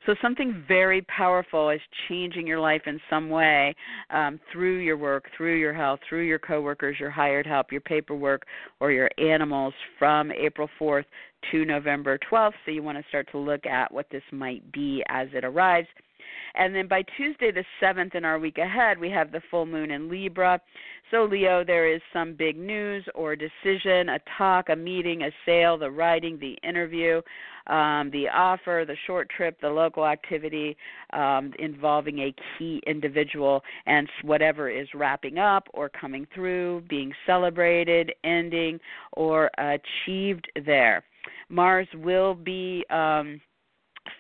[0.07, 1.81] So, something very powerful is
[2.13, 3.75] changing your life in some way
[4.11, 8.45] um, through your work, through your health, through your coworkers, your hired help, your paperwork,
[8.81, 11.05] or your animals from April 4th
[11.51, 12.53] to November 12th.
[12.65, 15.89] So, you want to start to look at what this might be as it arrives.
[16.55, 19.91] And then by Tuesday the 7th in our week ahead, we have the full moon
[19.91, 20.61] in Libra.
[21.11, 25.77] So, Leo, there is some big news or decision, a talk, a meeting, a sale,
[25.77, 27.21] the writing, the interview,
[27.67, 30.77] um, the offer, the short trip, the local activity
[31.13, 38.13] um, involving a key individual, and whatever is wrapping up or coming through, being celebrated,
[38.25, 38.81] ending,
[39.13, 41.05] or achieved there.
[41.49, 42.85] Mars will be.
[42.91, 43.41] Um,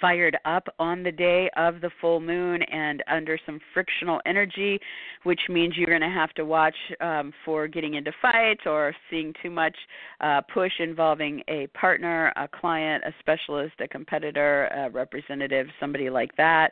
[0.00, 4.78] fired up on the day of the full moon and under some frictional energy,
[5.24, 9.32] which means you're going to have to watch um, for getting into fights or seeing
[9.42, 9.76] too much
[10.20, 16.34] uh, push involving a partner, a client, a specialist, a competitor, a representative, somebody like
[16.36, 16.70] that.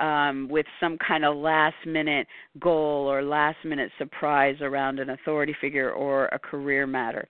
[0.00, 2.26] Um, with some kind of last minute
[2.58, 7.28] goal or last minute surprise around an authority figure or a career matter.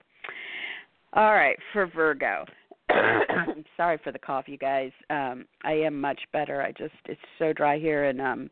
[1.14, 2.44] All right, for Virgo.
[3.76, 4.90] sorry for the cough, you guys.
[5.10, 6.60] Um, I am much better.
[6.60, 8.50] I just it's so dry here, and um,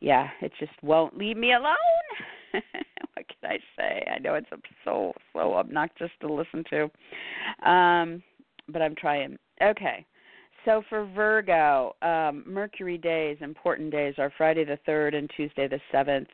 [0.00, 1.74] yeah, it just won't leave me alone.
[2.52, 4.06] what can I say?
[4.14, 4.48] I know it's
[4.84, 8.22] so so obnoxious to listen to, um,
[8.68, 9.38] but I'm trying.
[9.62, 10.04] Okay.
[10.64, 15.80] So for Virgo, um, Mercury days, important days, are Friday the 3rd and Tuesday the
[15.92, 16.26] 7th.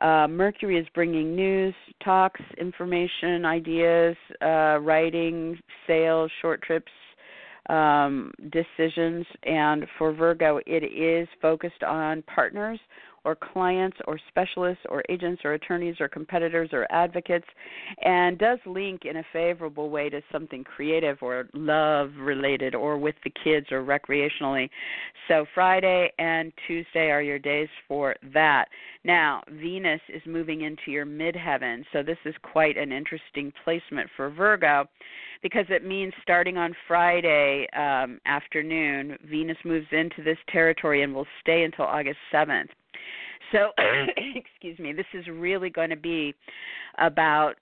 [0.00, 5.56] Uh, Mercury is bringing news, talks, information, ideas, uh, writing,
[5.86, 6.90] sales, short trips,
[7.68, 9.24] um, decisions.
[9.44, 12.80] And for Virgo, it is focused on partners
[13.24, 17.46] or clients or specialists or agents or attorneys or competitors or advocates
[18.02, 23.14] and does link in a favorable way to something creative or love related or with
[23.24, 24.68] the kids or recreationally.
[25.28, 28.66] So Friday and Tuesday are your days for that.
[29.04, 34.30] Now, Venus is moving into your midheaven, so this is quite an interesting placement for
[34.30, 34.86] Virgo
[35.42, 41.26] because it means starting on Friday um, afternoon, Venus moves into this territory and will
[41.40, 42.68] stay until August 7th.
[43.52, 43.70] So,
[44.34, 46.34] excuse me, this is really going to be
[46.98, 47.54] about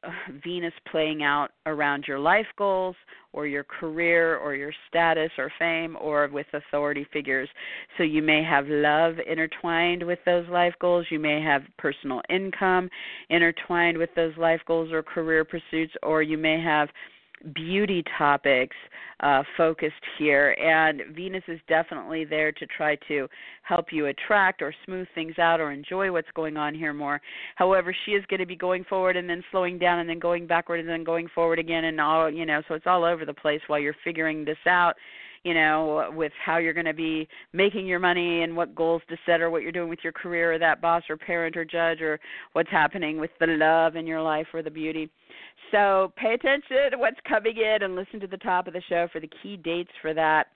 [0.43, 2.97] Venus playing out around your life goals
[3.33, 7.49] or your career or your status or fame or with authority figures.
[7.97, 11.07] So, you may have love intertwined with those life goals.
[11.11, 12.89] You may have personal income
[13.31, 16.89] intertwined with those life goals or career pursuits, or you may have
[17.55, 18.76] beauty topics
[19.20, 23.28] uh, focused here, and Venus is definitely there to try to
[23.62, 27.20] help you attract or smooth things out or enjoy what's going on here more.
[27.57, 30.47] However, she is going to be going forward and then slowing down and then going
[30.47, 33.34] backward and then going forward again, and all you know, so it's all over the
[33.34, 34.95] place while you're figuring this out
[35.45, 39.16] you know, with how you're going to be making your money and what goals to
[39.26, 42.01] set or what you're doing with your career or that boss or parent or judge
[42.01, 42.18] or
[42.53, 45.11] what's happening with the love in your life or the beauty.
[45.70, 49.09] So pay attention to what's coming in and listen to the top of the show
[49.12, 50.49] for the key dates for that.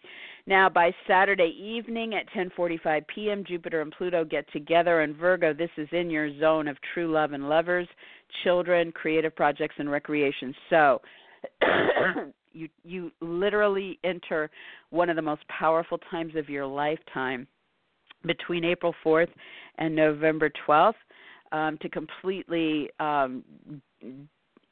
[0.46, 3.44] Now by Saturday evening at 10:45 p.m.
[3.46, 7.32] Jupiter and Pluto get together and Virgo this is in your zone of true love
[7.32, 7.86] and lovers,
[8.42, 10.54] children, creative projects and recreation.
[10.70, 11.00] So
[12.52, 14.50] you you literally enter
[14.90, 17.46] one of the most powerful times of your lifetime.
[18.24, 19.30] Between April 4th
[19.78, 20.94] and November 12th
[21.50, 23.42] um, to completely um,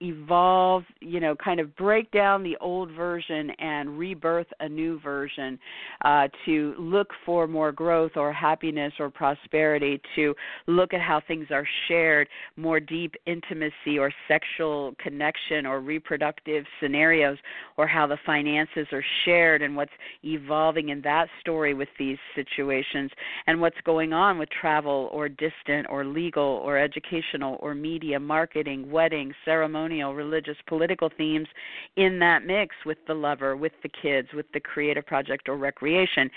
[0.00, 5.58] evolve, you know, kind of break down the old version and rebirth a new version,
[6.04, 10.34] uh, to look for more growth or happiness or prosperity, to
[10.66, 17.36] look at how things are shared, more deep intimacy or sexual connection or reproductive scenarios,
[17.76, 19.92] or how the finances are shared and what's
[20.24, 23.10] evolving in that story with these situations,
[23.46, 28.90] and what's going on with travel or distant or legal or educational or media, marketing,
[28.90, 31.48] wedding, ceremony religious, political themes
[31.96, 36.30] in that mix with the lover, with the kids, with the creative project or recreation.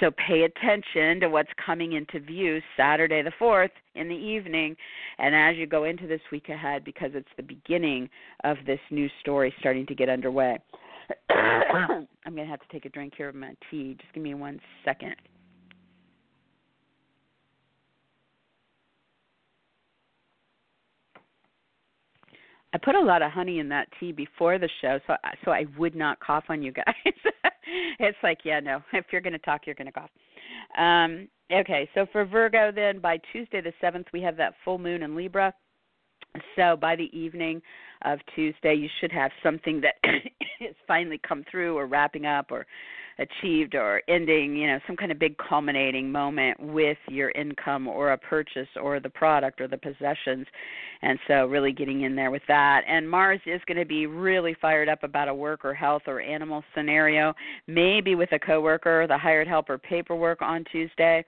[0.00, 4.76] So pay attention to what's coming into view Saturday the 4th in the evening
[5.18, 8.08] and as you go into this week ahead because it's the beginning
[8.44, 10.58] of this new story starting to get underway.
[11.30, 13.96] I'm going to have to take a drink here of my tea.
[14.00, 15.14] Just give me one second.
[22.74, 25.14] I put a lot of honey in that tea before the show, so
[25.44, 26.84] so I would not cough on you guys.
[27.98, 28.82] it's like, yeah, no.
[28.92, 30.10] If you're going to talk, you're going to cough.
[30.78, 35.02] Um, okay, so for Virgo, then by Tuesday the seventh, we have that full moon
[35.02, 35.52] in Libra.
[36.56, 37.60] So by the evening
[38.06, 39.96] of Tuesday, you should have something that
[40.60, 42.66] has finally come through, or wrapping up, or
[43.22, 48.12] achieved or ending, you know, some kind of big culminating moment with your income or
[48.12, 50.46] a purchase or the product or the possessions.
[51.02, 52.82] And so really getting in there with that.
[52.86, 56.20] And Mars is going to be really fired up about a work or health or
[56.20, 57.34] animal scenario,
[57.66, 61.24] maybe with a coworker, the hired helper paperwork on Tuesday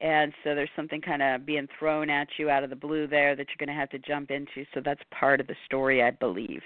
[0.00, 3.36] and so there's something kind of being thrown at you out of the blue there
[3.36, 6.10] that you're going to have to jump into so that's part of the story i
[6.10, 6.60] believe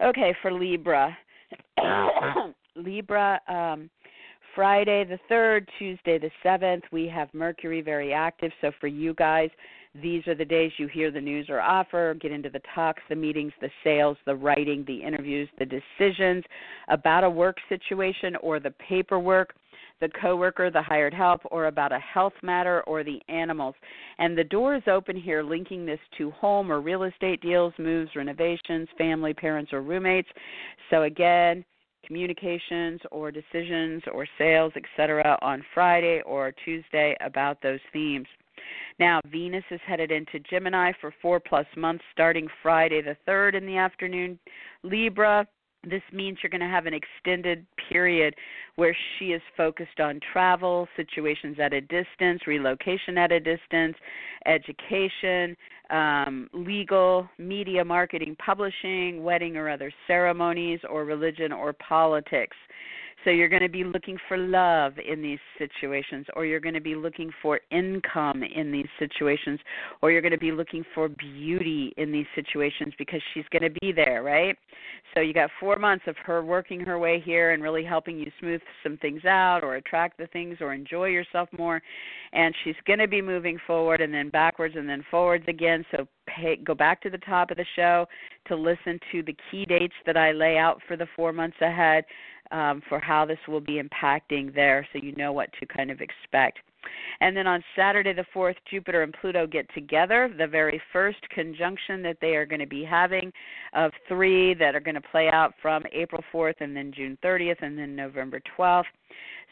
[0.00, 1.16] okay for libra
[2.76, 3.90] Libra, um,
[4.54, 8.50] Friday the 3rd, Tuesday the 7th, we have Mercury very active.
[8.60, 9.50] So for you guys,
[10.00, 13.16] these are the days you hear the news or offer, get into the talks, the
[13.16, 16.44] meetings, the sales, the writing, the interviews, the decisions
[16.88, 19.54] about a work situation or the paperwork
[20.00, 23.74] the coworker, the hired help, or about a health matter or the animals.
[24.18, 28.10] And the door is open here, linking this to home or real estate deals, moves,
[28.16, 30.28] renovations, family, parents, or roommates.
[30.88, 31.64] So again,
[32.06, 38.26] communications or decisions or sales, etc., on Friday or Tuesday about those themes.
[38.98, 43.66] Now, Venus is headed into Gemini for four plus months starting Friday the 3rd in
[43.66, 44.38] the afternoon.
[44.82, 45.46] Libra,
[45.82, 48.34] this means you're going to have an extended period
[48.76, 53.96] where she is focused on travel, situations at a distance, relocation at a distance,
[54.46, 55.56] education,
[55.90, 62.56] um, legal, media, marketing, publishing, wedding or other ceremonies, or religion or politics.
[63.24, 66.80] So you're going to be looking for love in these situations, or you're going to
[66.80, 69.60] be looking for income in these situations,
[70.00, 73.80] or you're going to be looking for beauty in these situations because she's going to
[73.80, 74.56] be there, right?
[75.14, 78.30] So you got four months of her working her way here and really helping you
[78.40, 81.82] smooth some things out, or attract the things, or enjoy yourself more.
[82.32, 85.84] And she's going to be moving forward and then backwards and then forwards again.
[85.90, 86.06] So
[86.36, 88.06] pay, go back to the top of the show
[88.48, 92.04] to listen to the key dates that I lay out for the four months ahead
[92.50, 96.00] um, for how this will be impacting there so you know what to kind of
[96.00, 96.58] expect.
[97.20, 102.02] And then on Saturday the 4th, Jupiter and Pluto get together, the very first conjunction
[102.02, 103.32] that they are going to be having
[103.74, 107.62] of three that are going to play out from April 4th and then June 30th
[107.62, 108.84] and then November 12th.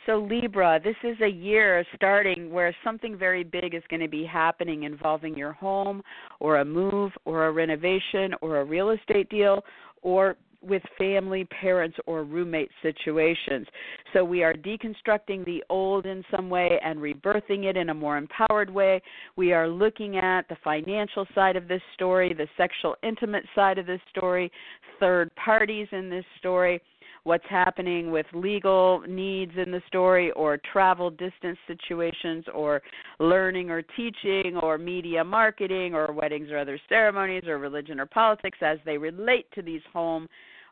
[0.07, 4.25] So, Libra, this is a year starting where something very big is going to be
[4.25, 6.03] happening involving your home
[6.41, 9.63] or a move or a renovation or a real estate deal
[10.03, 13.67] or with family, parents, or roommate situations.
[14.13, 18.17] So we are deconstructing the old in some way and rebirthing it in a more
[18.17, 19.01] empowered way.
[19.37, 23.87] We are looking at the financial side of this story, the sexual intimate side of
[23.87, 24.51] this story,
[24.99, 26.81] third parties in this story
[27.25, 32.83] what's happening with legal needs in the story or travel distance situations or
[33.19, 38.59] learning or teaching or media marketing or weddings or other ceremonies or religion or politics
[38.63, 40.29] as they relate to these home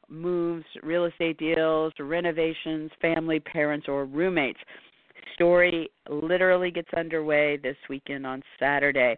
[0.09, 4.61] moves, real estate deals, renovations, family, parents, or roommates.
[5.35, 9.17] Story literally gets underway this weekend on Saturday.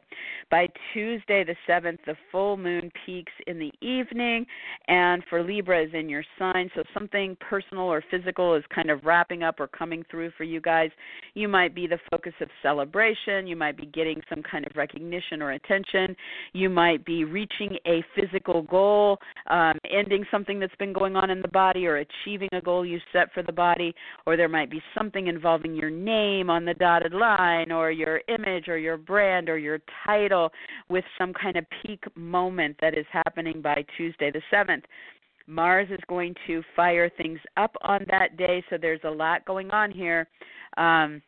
[0.51, 4.47] By Tuesday, the 7th, the full moon peaks in the evening,
[4.89, 9.05] and for Libra is in your sign, so something personal or physical is kind of
[9.05, 10.91] wrapping up or coming through for you guys.
[11.35, 15.43] You might be the focus of celebration, you might be getting some kind of recognition
[15.43, 16.17] or attention,
[16.53, 19.19] you might be reaching a physical goal,
[19.49, 22.99] um, ending something that's been going on in the body, or achieving a goal you
[23.13, 23.95] set for the body,
[24.27, 28.69] or there might be something involving your name on the dotted line or your image
[28.69, 30.51] or your brand or your title
[30.89, 34.83] with some kind of peak moment that is happening by Tuesday the 7th.
[35.47, 39.71] Mars is going to fire things up on that day, so there's a lot going
[39.71, 40.29] on here.
[40.77, 41.23] Um,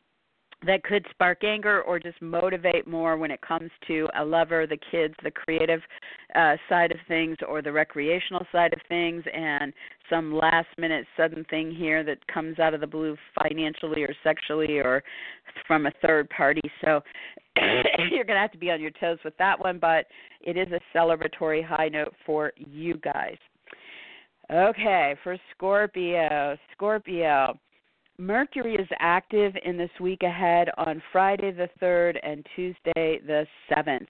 [0.66, 4.78] that could spark anger or just motivate more when it comes to a lover, the
[4.90, 5.80] kids, the creative
[6.34, 9.72] uh, side of things, or the recreational side of things, and
[10.08, 14.78] some last minute sudden thing here that comes out of the blue financially or sexually
[14.78, 15.02] or
[15.66, 16.62] from a third party.
[16.84, 17.00] So
[18.10, 20.06] you're going to have to be on your toes with that one, but
[20.40, 23.36] it is a celebratory high note for you guys.
[24.52, 26.56] Okay, for Scorpio.
[26.72, 27.58] Scorpio.
[28.20, 34.06] Mercury is active in this week ahead on Friday the 3rd and Tuesday the 7th.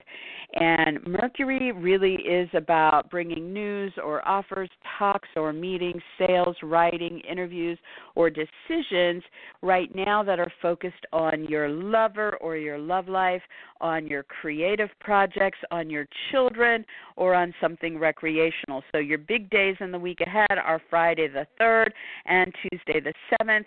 [0.54, 7.78] And Mercury really is about bringing news or offers, talks or meetings, sales, writing, interviews,
[8.16, 9.22] or decisions
[9.62, 13.42] right now that are focused on your lover or your love life,
[13.80, 16.84] on your creative projects, on your children,
[17.14, 18.82] or on something recreational.
[18.90, 21.90] So your big days in the week ahead are Friday the 3rd
[22.26, 23.66] and Tuesday the 7th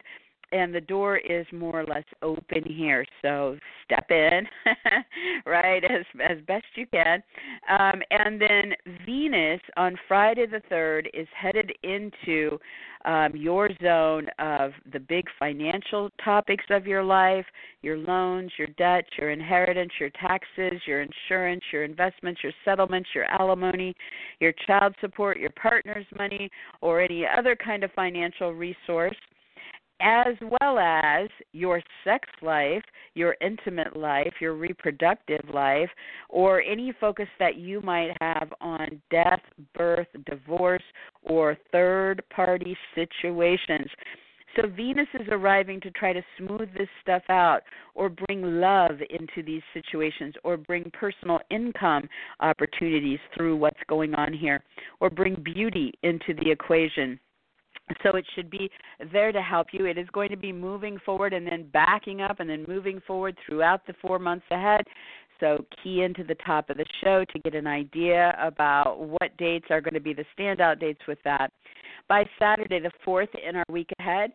[0.53, 3.05] and the door is more or less open here.
[3.21, 4.47] So step in,
[5.45, 7.23] right, as as best you can.
[7.69, 8.73] Um, and then
[9.05, 12.59] Venus on Friday the third is headed into
[13.05, 17.45] um, your zone of the big financial topics of your life,
[17.81, 23.25] your loans, your debt, your inheritance, your taxes, your insurance, your investments, your settlements, your
[23.25, 23.93] alimony,
[24.39, 26.49] your child support, your partner's money,
[26.81, 29.15] or any other kind of financial resource
[30.03, 32.83] as well as your sex life,
[33.13, 35.89] your intimate life, your reproductive life,
[36.29, 39.39] or any focus that you might have on death,
[39.73, 40.83] birth, divorce,
[41.23, 43.87] or third party situations.
[44.55, 47.61] So Venus is arriving to try to smooth this stuff out
[47.95, 52.07] or bring love into these situations or bring personal income
[52.39, 54.63] opportunities through what's going on here
[54.99, 57.19] or bring beauty into the equation.
[58.01, 58.69] So it should be
[59.11, 59.85] there to help you.
[59.85, 63.37] It is going to be moving forward and then backing up and then moving forward
[63.45, 64.85] throughout the four months ahead.
[65.39, 69.65] So key into the top of the show to get an idea about what dates
[69.69, 71.51] are going to be the standout dates with that.
[72.07, 74.31] By Saturday, the 4th in our week ahead,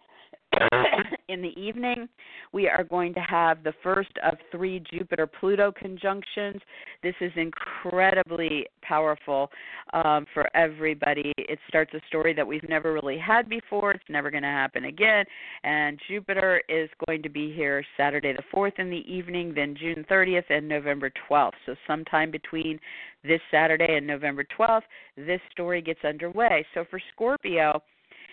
[1.29, 2.09] in the evening,
[2.53, 6.61] we are going to have the first of three Jupiter Pluto conjunctions.
[7.03, 9.51] This is incredibly powerful
[9.93, 11.33] um, for everybody.
[11.37, 13.93] It starts a story that we've never really had before.
[13.93, 15.25] It's never going to happen again.
[15.65, 20.05] And Jupiter is going to be here Saturday the 4th in the evening, then June
[20.11, 21.53] 30th and November 12th.
[21.67, 22.81] So, sometime between
[23.23, 24.83] this Saturday and November 12th,
[25.17, 26.65] this story gets underway.
[26.75, 27.83] So, for Scorpio,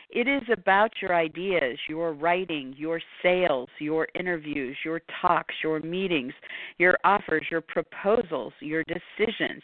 [0.10, 6.34] it is about your ideas, your writing, your sales, your interviews, your talks, your meetings,
[6.78, 9.62] your offers, your proposals, your decisions.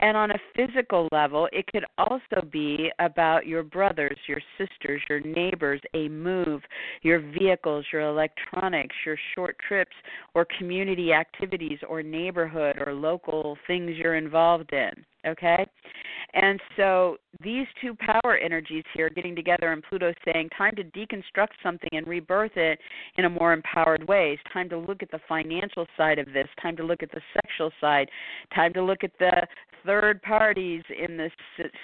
[0.00, 5.20] And on a physical level, it could also be about your brothers, your sisters, your
[5.20, 6.62] neighbors, a move,
[7.02, 9.94] your vehicles, your electronics, your short trips,
[10.34, 14.90] or community activities, or neighborhood or local things you're involved in
[15.26, 15.66] okay
[16.34, 21.48] and so these two power energies here getting together and pluto saying time to deconstruct
[21.62, 22.78] something and rebirth it
[23.16, 24.32] in a more empowered way.
[24.32, 27.20] It's time to look at the financial side of this time to look at the
[27.34, 28.08] sexual side
[28.54, 29.46] time to look at the
[29.84, 31.32] third parties in this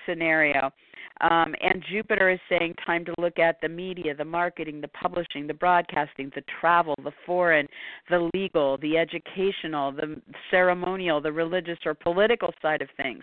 [0.07, 0.73] scenario
[1.21, 5.47] um, and Jupiter is saying time to look at the media, the marketing, the publishing,
[5.47, 7.67] the broadcasting, the travel, the foreign,
[8.11, 10.21] the legal, the educational, the
[10.51, 13.23] ceremonial, the religious or political side of things.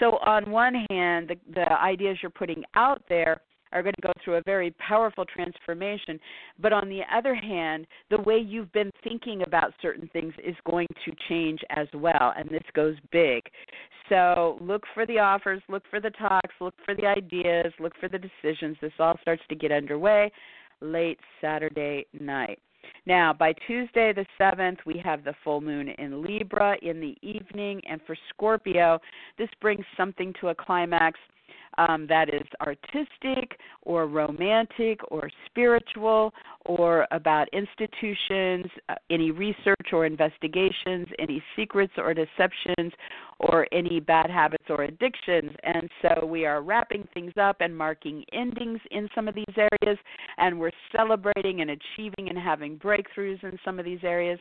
[0.00, 3.42] So, on one hand, the, the ideas you're putting out there
[3.72, 6.18] are going to go through a very powerful transformation.
[6.60, 10.88] But on the other hand, the way you've been thinking about certain things is going
[11.04, 13.42] to change as well, and this goes big.
[14.08, 18.08] So look for the offers, look for the talks, look for the ideas, look for
[18.08, 18.76] the decisions.
[18.80, 20.32] This all starts to get underway
[20.80, 22.58] late Saturday night.
[23.06, 27.80] Now, by Tuesday the 7th, we have the full moon in Libra in the evening.
[27.88, 28.98] And for Scorpio,
[29.36, 31.18] this brings something to a climax
[31.76, 36.32] um, that is artistic or romantic or spiritual
[36.66, 42.92] or about institutions, uh, any research or investigations, any secrets or deceptions,
[43.40, 45.50] or any bad habits or addictions.
[45.62, 49.98] And so we are wrapping things up and marking endings in some of these areas,
[50.38, 54.38] and we're celebrating and achieving and having breakthroughs in some of these areas.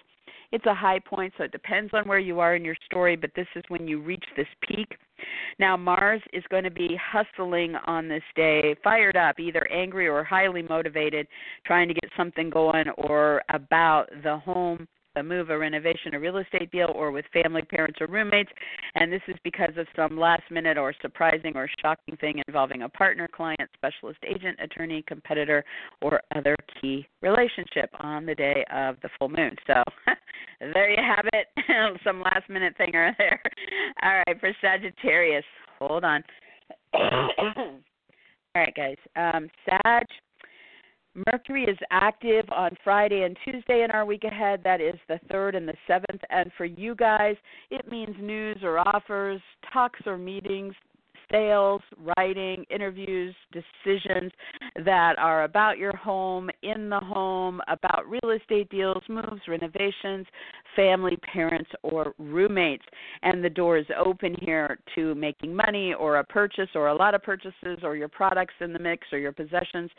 [0.52, 3.32] It's a high point, so it depends on where you are in your story, but
[3.36, 4.98] this is when you reach this peak.
[5.60, 10.24] Now, Mars is going to be hustling on this day, fired up, either angry or
[10.24, 11.28] highly motivated,
[11.66, 14.88] trying to get something going or about the home
[15.18, 18.52] a move, a renovation, a real estate deal, or with family, parents, or roommates.
[18.96, 22.90] And this is because of some last minute or surprising or shocking thing involving a
[22.90, 25.64] partner, client, specialist agent, attorney, competitor,
[26.02, 29.56] or other key relationship on the day of the full moon.
[29.66, 29.84] So
[30.60, 31.48] there you have it.
[32.04, 33.42] some last minute thing right there.
[34.04, 35.46] All right, for Sagittarius,
[35.80, 36.24] hold on.
[36.94, 37.82] All
[38.56, 38.98] right, guys.
[39.16, 40.04] Um, Sag
[41.26, 44.62] Mercury is active on Friday and Tuesday in our week ahead.
[44.64, 46.20] That is the 3rd and the 7th.
[46.30, 47.36] And for you guys,
[47.72, 49.42] it means news or offers,
[49.74, 50.76] talks or meetings,
[51.32, 51.82] sales,
[52.18, 54.32] writing, interviews, decisions
[54.86, 60.26] that are about your home, in the home, about real estate deals, moves, renovations,
[60.76, 62.86] family, parents, or roommates.
[63.24, 67.16] And the door is open here to making money or a purchase or a lot
[67.16, 69.90] of purchases or your products in the mix or your possessions.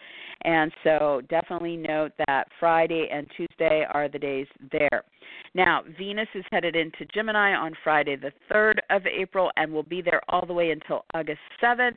[0.42, 5.04] And so definitely note that Friday and Tuesday are the days there.
[5.54, 10.02] Now, Venus is headed into Gemini on Friday, the 3rd of April, and will be
[10.02, 11.96] there all the way until August 7th.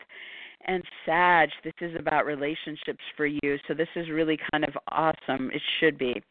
[0.67, 3.57] And Sag, this is about relationships for you.
[3.67, 5.49] So this is really kind of awesome.
[5.53, 6.21] It should be.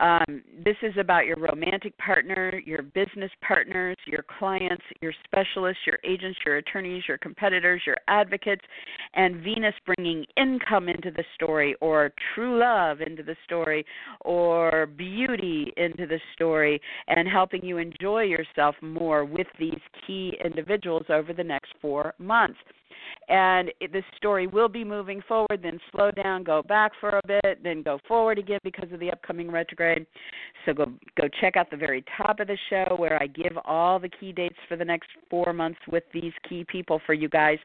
[0.00, 5.98] Um, this is about your romantic partner, your business partners, your clients, your specialists, your
[6.04, 8.62] agents, your attorneys, your competitors, your advocates,
[9.14, 13.86] and Venus bringing income into the story, or true love into the story,
[14.20, 21.06] or beauty into the story, and helping you enjoy yourself more with these key individuals
[21.08, 22.58] over the next four months
[23.28, 27.62] and the story will be moving forward, then slow down, go back for a bit,
[27.62, 30.06] then go forward again because of the upcoming retrograde.
[30.64, 30.86] So go
[31.20, 34.32] go check out the very top of the show where I give all the key
[34.32, 37.58] dates for the next four months with these key people for you guys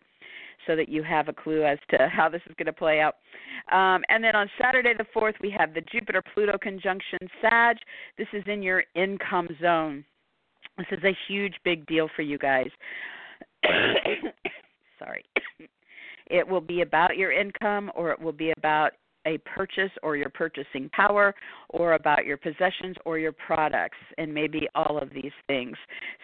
[0.67, 3.15] so that you have a clue as to how this is going to play out.
[3.71, 7.77] Um, and then on Saturday the 4th, we have the Jupiter Pluto conjunction Sag.
[8.17, 10.05] This is in your income zone.
[10.77, 12.69] This is a huge, big deal for you guys.
[15.03, 15.25] Sorry.
[16.27, 18.93] It will be about your income or it will be about
[19.25, 21.33] a purchase or your purchasing power
[21.69, 25.75] or about your possessions or your products and maybe all of these things.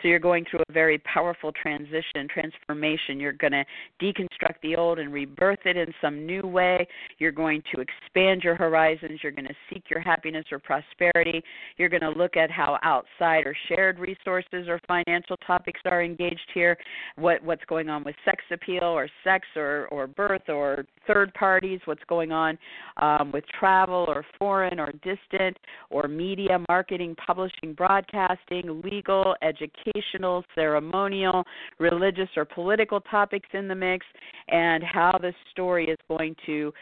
[0.02, 3.20] So you're going through a very powerful transition, transformation.
[3.20, 3.66] You're going to
[4.02, 6.88] deconstruct the old and rebirth it in some new way.
[7.20, 9.20] You're going to expand your horizons.
[9.24, 11.44] You're going to seek your happiness or prosperity.
[11.78, 16.50] You're going to look at how outside or shared resources or financial topics are engaged
[16.54, 16.78] here,
[17.16, 21.80] what what's going on with sex appeal or sex or or birth or third parties,
[21.86, 22.58] what's going on
[22.98, 25.58] um, with travel or foreign or distant
[25.90, 31.44] or media, marketing, publishing, broadcasting, legal, educational, ceremonial,
[31.80, 34.06] religious, or political topics in the mix,
[34.50, 36.74] and how the story is going to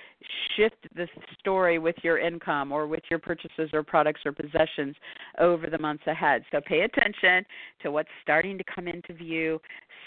[0.55, 1.07] shift the
[1.39, 4.95] story with your income or with your purchases or products or possessions
[5.39, 6.43] over the months ahead.
[6.51, 7.45] So pay attention
[7.83, 9.59] to what's starting to come into view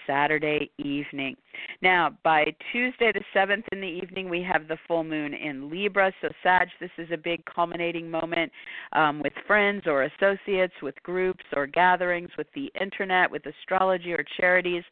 [0.07, 1.37] Saturday evening.
[1.83, 5.98] Now, by Tuesday the 7th in the evening, we have the full moon in Libra.
[6.21, 8.53] So, Sag, this is a big culminating moment
[8.93, 14.25] um, with friends or associates, with groups or gatherings, with the internet, with astrology or
[14.39, 14.85] charities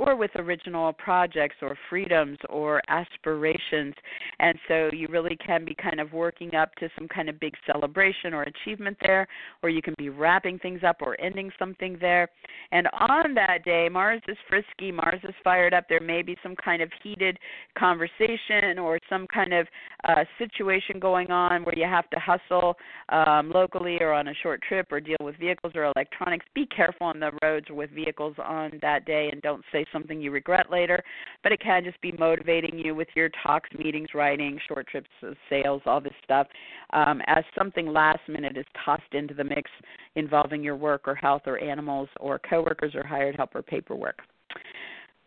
[0.00, 3.94] or with original projects or freedoms or aspirations.
[4.38, 7.52] And so you really can be kind of working up to some kind of big
[7.70, 9.28] celebration or achievement there,
[9.62, 12.28] or you can be wrapping things up or ending something there.
[12.72, 15.84] And on that day, Mars is frisky, Mars is fired up.
[15.88, 17.38] There may be some kind of heated
[17.78, 19.66] conversation or some kind of
[20.08, 22.74] uh, situation going on where you have to hustle
[23.10, 26.46] um, locally or on a short trip or deal with vehicles or electronics.
[26.54, 30.30] Be careful on the roads with vehicles on that day and don't say something you
[30.30, 31.02] regret later,
[31.42, 35.30] but it can just be motivating you with your talks, meetings, writing, short trips, uh,
[35.48, 36.46] sales, all this stuff,
[36.92, 39.70] um, as something last minute is tossed into the mix
[40.14, 44.20] involving your work or health or animals or coworkers or hired help or paperwork.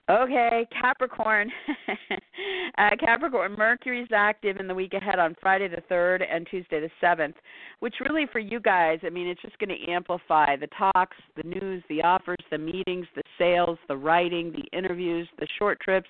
[0.10, 1.50] Okay, Capricorn.
[2.78, 6.90] uh, Capricorn, Mercury's active in the week ahead on Friday the 3rd and Tuesday the
[7.02, 7.36] 7th,
[7.80, 11.48] which really for you guys, I mean, it's just going to amplify the talks, the
[11.48, 16.10] news, the offers, the meetings, the sales, the writing, the interviews, the short trips,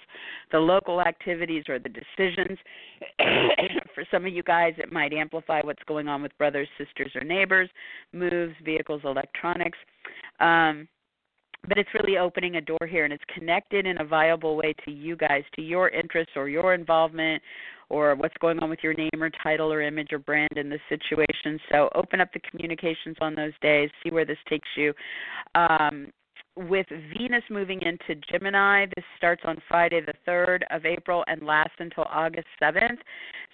[0.51, 2.57] the local activities or the decisions.
[3.93, 7.23] for some of you guys, it might amplify what's going on with brothers, sisters, or
[7.23, 7.69] neighbors,
[8.11, 9.77] moves, vehicles, electronics.
[10.39, 10.87] Um,
[11.67, 14.91] but it's really opening a door here and it's connected in a viable way to
[14.91, 17.41] you guys to your interests or your involvement
[17.89, 20.81] or what's going on with your name or title or image or brand in this
[20.89, 21.59] situation.
[21.71, 24.93] So open up the communications on those days see where this takes you.
[25.55, 26.11] Um,
[26.55, 26.85] with
[27.17, 32.05] Venus moving into Gemini, this starts on Friday the 3rd of April and lasts until
[32.05, 32.97] August 7th.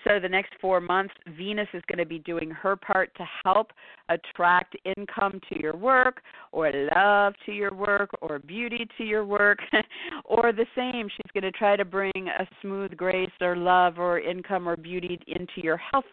[0.06, 3.72] So, the next four months, Venus is going to be doing her part to help
[4.08, 6.22] attract income to your work,
[6.54, 9.60] or love to your work, or beauty to your work,
[10.26, 11.10] or the same.
[11.10, 15.20] She's going to try to bring a smooth grace, or love, or income, or beauty
[15.28, 16.06] into your health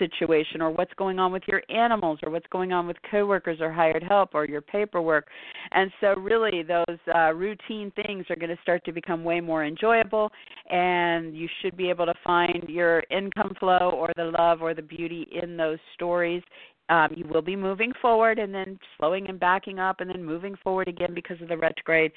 [0.00, 3.72] situation, or what's going on with your animals, or what's going on with coworkers, or
[3.72, 5.28] hired help, or your paperwork.
[5.70, 9.64] And so, really, those uh, routine things are going to start to become way more
[9.64, 10.30] enjoyable,
[10.70, 14.82] and you should be able to find your income flow or the love or the
[14.82, 16.42] beauty in those stories.
[16.90, 20.56] Um, you will be moving forward and then slowing and backing up and then moving
[20.64, 22.12] forward again because of the retrograde.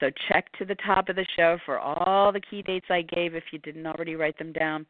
[0.00, 3.34] So check to the top of the show for all the key dates I gave
[3.34, 4.86] if you didn't already write them down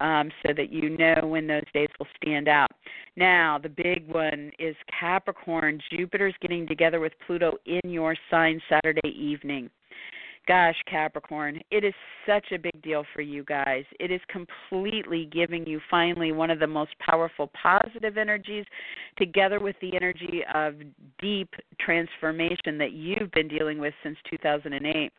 [0.00, 2.70] um, so that you know when those days will stand out.
[3.16, 5.80] Now, the big one is Capricorn.
[5.90, 9.70] Jupiter's getting together with Pluto in your sign Saturday evening.
[10.46, 11.94] Gosh, Capricorn, it is
[12.26, 13.84] such a big deal for you guys.
[13.98, 18.66] It is completely giving you finally one of the most powerful positive energies
[19.16, 20.74] together with the energy of
[21.18, 21.48] deep
[21.80, 25.10] transformation that you've been dealing with since 2008.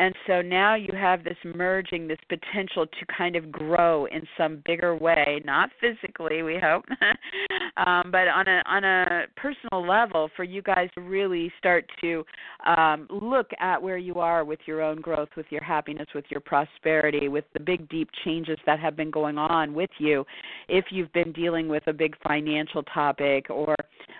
[0.00, 4.62] And so now you have this merging, this potential to kind of grow in some
[4.64, 6.86] bigger way, not physically, we hope,
[7.76, 12.24] um, but on a on a personal level, for you guys to really start to
[12.64, 16.40] um, look at where you are with your own growth, with your happiness, with your
[16.40, 20.24] prosperity, with the big deep changes that have been going on with you.
[20.70, 23.76] If you've been dealing with a big financial topic or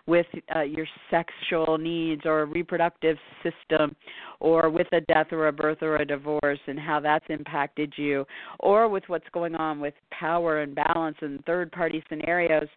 [0.07, 3.95] with uh, your sexual needs or reproductive system
[4.41, 8.25] or with a death or a birth or a divorce and how that's impacted you
[8.61, 12.69] or with what's going on with power and balance and third party scenarios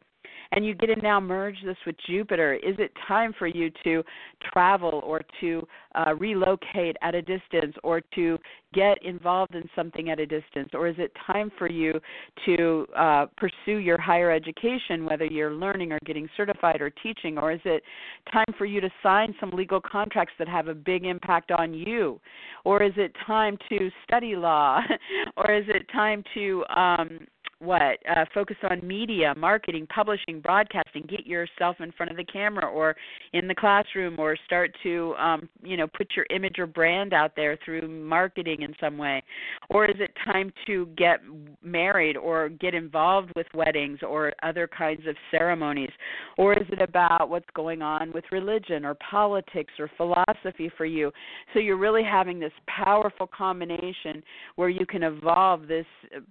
[0.55, 2.53] and you get to now merge this with Jupiter.
[2.53, 4.03] Is it time for you to
[4.51, 8.37] travel or to uh, relocate at a distance or to
[8.73, 10.69] get involved in something at a distance?
[10.73, 11.99] Or is it time for you
[12.45, 17.37] to uh, pursue your higher education, whether you're learning or getting certified or teaching?
[17.37, 17.83] Or is it
[18.31, 22.19] time for you to sign some legal contracts that have a big impact on you?
[22.63, 24.81] Or is it time to study law?
[25.37, 27.27] or is it time to um,
[27.63, 32.65] what uh, focus on media marketing publishing broadcasting get yourself in front of the camera
[32.65, 32.95] or
[33.33, 37.31] in the classroom or start to um, you know put your image or brand out
[37.35, 39.21] there through marketing in some way
[39.69, 41.19] Or is it time to get
[41.61, 45.91] married or get involved with weddings or other kinds of ceremonies?
[46.37, 51.11] Or is it about what's going on with religion or politics or philosophy for you?
[51.53, 54.23] So you're really having this powerful combination
[54.55, 55.85] where you can evolve this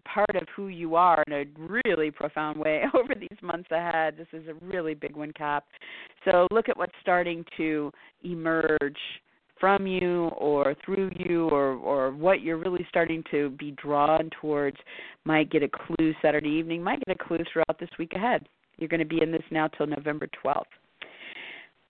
[0.04, 4.16] part of who you are in a really profound way over these months ahead.
[4.16, 5.64] This is a really big one, Cap.
[6.24, 7.90] So look at what's starting to
[8.22, 8.98] emerge
[9.58, 14.76] from you or through you or or what you're really starting to be drawn towards
[15.24, 18.46] might get a clue Saturday evening, might get a clue throughout this week ahead.
[18.78, 20.64] You're going to be in this now till November 12th.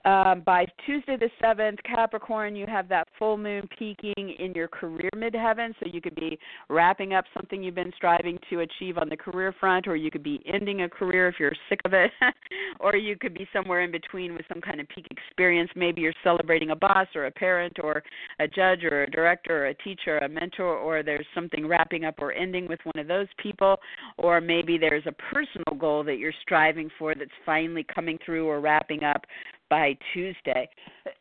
[0.04, 5.08] Um, by Tuesday the 7th, Capricorn, you have that full moon peaking in your career
[5.14, 5.72] midheaven.
[5.78, 6.38] So you could be
[6.68, 10.24] wrapping up something you've been striving to achieve on the career front, or you could
[10.24, 12.10] be ending a career if you're sick of it,
[12.80, 15.70] or you could be somewhere in between with some kind of peak experience.
[15.76, 18.02] Maybe you're celebrating a boss or a parent or
[18.40, 22.04] a judge or a director or a teacher or a mentor, or there's something wrapping
[22.04, 23.76] up or ending with one of those people,
[24.18, 28.60] or maybe there's a personal goal that you're striving for that's finally coming through or
[28.60, 29.24] wrapping up
[29.72, 30.68] by Tuesday.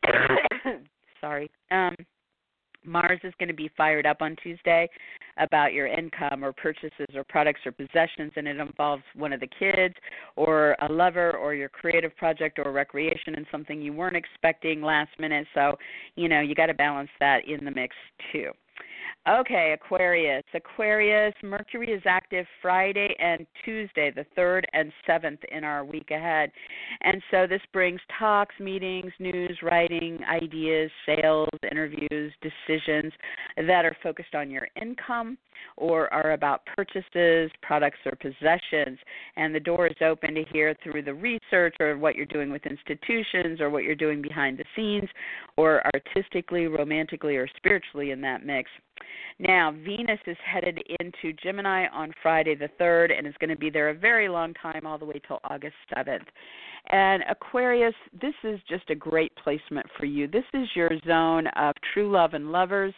[1.22, 1.50] Sorry.
[1.70, 1.96] Um,
[2.84, 4.90] Mars is going to be fired up on Tuesday
[5.38, 9.48] about your income or purchases or products or possessions, and it involves one of the
[9.58, 9.94] kids
[10.36, 15.12] or a lover or your creative project or recreation and something you weren't expecting last
[15.18, 15.46] minute.
[15.54, 15.78] So,
[16.16, 17.96] you know, you got to balance that in the mix
[18.32, 18.50] too.
[19.28, 20.42] Okay, Aquarius.
[20.52, 26.50] Aquarius, Mercury is active Friday and Tuesday, the 3rd and 7th in our week ahead.
[27.02, 33.12] And so this brings talks, meetings, news, writing, ideas, sales, interviews, decisions
[33.56, 35.38] that are focused on your income
[35.76, 38.98] or are about purchases, products, or possessions.
[39.36, 42.66] And the door is open to hear through the research or what you're doing with
[42.66, 45.08] institutions or what you're doing behind the scenes
[45.56, 48.70] or artistically, romantically, or spiritually in that mix.
[49.38, 53.70] Now, Venus is headed into Gemini on Friday the 3rd and is going to be
[53.70, 56.26] there a very long time, all the way till August 7th.
[56.90, 60.26] And Aquarius, this is just a great placement for you.
[60.28, 62.94] This is your zone of true love and lovers.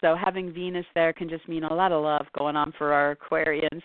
[0.00, 3.16] So having Venus there can just mean a lot of love going on for our
[3.16, 3.82] Aquarians.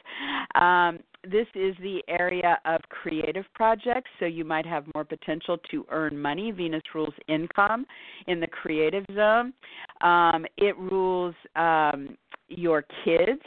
[0.56, 1.00] Um,
[1.32, 6.18] this is the area of creative projects, so you might have more potential to earn
[6.18, 6.52] money.
[6.52, 7.86] Venus rules income
[8.28, 9.54] in the creative zone.
[10.02, 12.18] Um, it rules um,
[12.50, 13.42] your kids.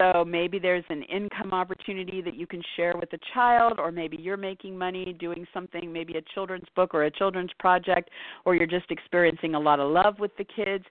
[0.00, 4.16] So maybe there's an income opportunity that you can share with a child, or maybe
[4.16, 8.08] you're making money doing something, maybe a children's book or a children's project,
[8.44, 10.84] or you're just experiencing a lot of love with the kids.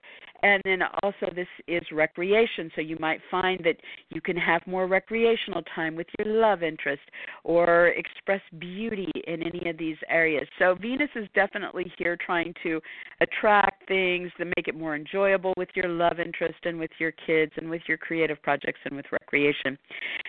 [0.43, 3.77] And then also, this is recreation, so you might find that
[4.09, 7.01] you can have more recreational time with your love interest
[7.43, 10.47] or express beauty in any of these areas.
[10.59, 12.79] So, Venus is definitely here trying to
[13.21, 17.53] attract things that make it more enjoyable with your love interest and with your kids
[17.55, 19.77] and with your creative projects and with recreation.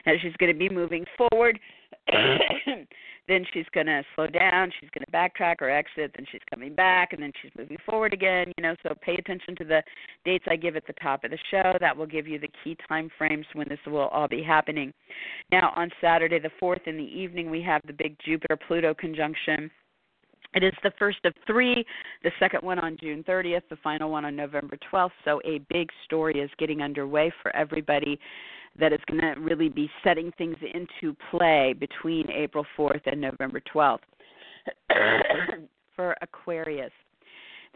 [0.07, 1.59] As she's going to be moving forward,
[3.29, 6.75] then she's going to slow down, she's going to backtrack or exit, then she's coming
[6.75, 8.53] back, and then she's moving forward again.
[8.57, 9.83] You know, so pay attention to the
[10.25, 11.75] dates I give at the top of the show.
[11.81, 14.93] That will give you the key time frames when this will all be happening.
[15.53, 19.71] Now, on Saturday the 4th in the evening, we have the big Jupiter Pluto conjunction.
[20.55, 21.85] It is the first of three,
[22.23, 25.11] the second one on June 30th, the final one on November 12th.
[25.25, 28.19] So a big story is getting underway for everybody
[28.79, 33.61] that is going to really be setting things into play between April 4th and November
[33.75, 33.99] 12th.
[35.97, 36.93] for Aquarius,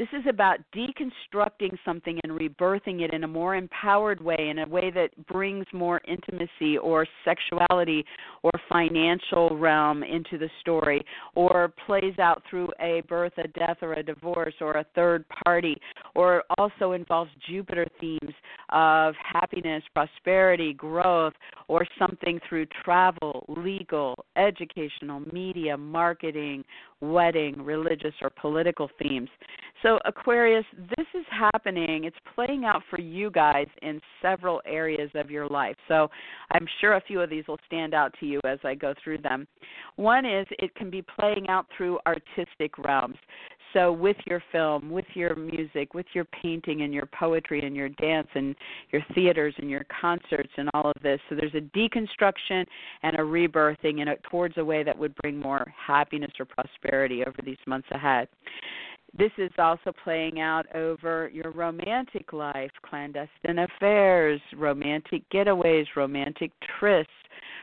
[0.02, 4.66] this is about deconstructing something and rebirthing it in a more empowered way, in a
[4.66, 8.04] way that brings more intimacy or sexuality
[8.42, 11.04] or financial realm into the story,
[11.36, 15.76] or plays out through a birth, a death, or a divorce, or a third party,
[16.16, 18.34] or also involves Jupiter themes
[18.72, 21.34] of happiness, prosperity, growth,
[21.68, 26.64] or something through travel, legal, educational, media, marketing,
[27.00, 29.28] wedding, religious, or political themes.
[29.82, 30.64] So, Aquarius,
[30.96, 32.04] this is happening.
[32.04, 35.76] It's playing out for you guys in several areas of your life.
[35.88, 36.08] So,
[36.52, 39.18] I'm sure a few of these will stand out to you as I go through
[39.18, 39.46] them.
[39.96, 43.16] One is it can be playing out through artistic realms.
[43.72, 47.88] So, with your film, with your music, with your painting and your poetry and your
[47.88, 48.54] dance and
[48.90, 51.20] your theaters and your concerts and all of this.
[51.28, 52.66] So, there's a deconstruction
[53.02, 57.24] and a rebirthing in it towards a way that would bring more happiness or prosperity
[57.24, 58.28] over these months ahead.
[59.16, 66.50] This is also playing out over your romantic life, clandestine affairs, romantic getaways, romantic
[66.80, 67.06] trysts.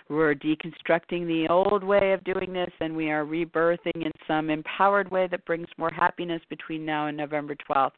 [0.10, 5.12] We're deconstructing the old way of doing this and we are rebirthing in some empowered
[5.12, 7.92] way that brings more happiness between now and November 12th.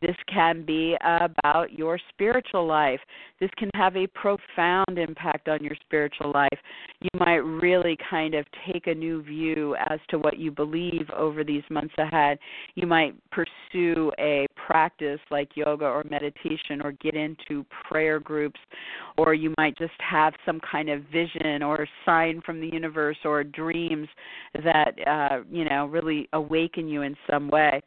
[0.00, 3.00] This can be about your spiritual life.
[3.40, 6.58] This can have a profound impact on your spiritual life.
[7.00, 11.42] You might really kind of take a new view as to what you believe over
[11.44, 12.38] these months ahead.
[12.74, 18.60] You might pursue a practice like yoga or meditation or get into prayer groups
[19.16, 23.44] or you might just have some kind of vision or sign from the universe or
[23.44, 24.08] dreams
[24.64, 27.80] that uh you know really awaken you in some way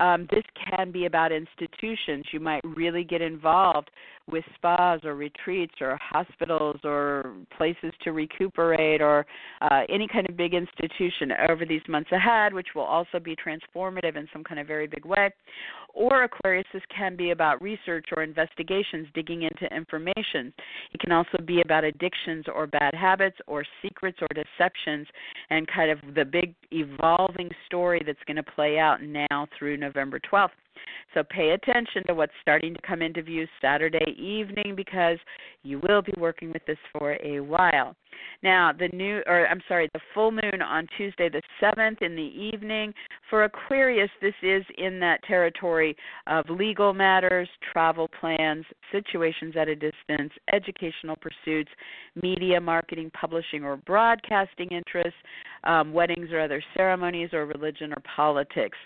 [0.00, 2.24] um, this can be about institutions.
[2.32, 3.90] You might really get involved
[4.30, 9.26] with spas or retreats or hospitals or places to recuperate or
[9.60, 14.16] uh, any kind of big institution over these months ahead, which will also be transformative
[14.16, 15.30] in some kind of very big way.
[15.92, 20.52] Or Aquarius, this can be about research or investigations, digging into information.
[20.92, 25.08] It can also be about addictions or bad habits or secrets or deceptions
[25.50, 29.89] and kind of the big evolving story that's going to play out now through November
[30.20, 30.50] 12th.
[31.14, 35.18] So pay attention to what's starting to come into view Saturday evening because
[35.62, 37.96] you will be working with this for a while.
[38.42, 42.22] Now, the new or I'm sorry, the full moon on Tuesday the 7th in the
[42.22, 42.92] evening
[43.28, 49.74] for Aquarius this is in that territory of legal matters, travel plans, situations at a
[49.74, 51.70] distance, educational pursuits,
[52.20, 55.20] media, marketing, publishing or broadcasting interests,
[55.64, 58.78] um, weddings or other ceremonies or religion or politics.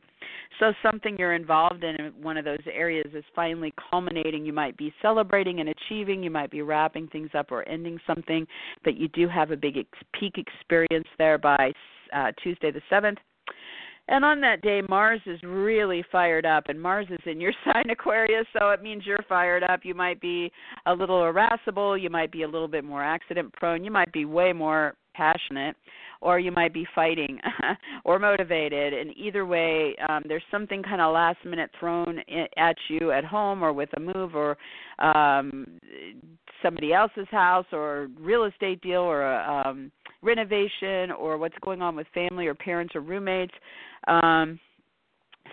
[0.59, 4.45] So something you're involved in one of those areas is finally culminating.
[4.45, 8.47] You might be celebrating and achieving, you might be wrapping things up or ending something,
[8.83, 11.73] but you do have a big ex- peak experience there by
[12.15, 13.17] uh, Tuesday the 7th.
[14.07, 17.89] And on that day, Mars is really fired up, and Mars is in your sign
[17.91, 19.81] Aquarius, so it means you're fired up.
[19.83, 20.53] You might be
[20.87, 24.25] a little irascible, you might be a little bit more accident prone, you might be
[24.25, 25.77] way more passionate
[26.25, 27.39] or you might be fighting
[28.05, 28.95] or motivated.
[28.95, 32.19] And either way um there's something kind of last minute thrown
[32.57, 34.57] at you at home or with a move or
[34.99, 35.67] um
[36.63, 41.95] somebody else's house or real estate deal or a um renovation or what's going on
[41.95, 43.55] with family or parents or roommates.
[44.09, 44.59] Um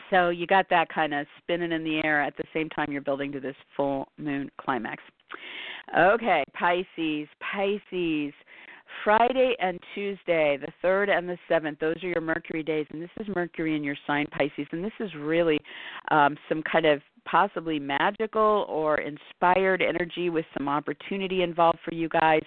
[0.10, 3.02] so you got that kind of spinning in the air at the same time you're
[3.02, 5.04] building to this full moon climax.
[5.98, 8.34] Okay pisces pisces
[9.04, 13.10] Friday and Tuesday, the 3rd and the 7th, those are your Mercury days, and this
[13.20, 15.60] is Mercury in your sign Pisces, and this is really
[16.10, 22.10] um, some kind of possibly magical or inspired energy with some opportunity involved for you
[22.10, 22.42] guys.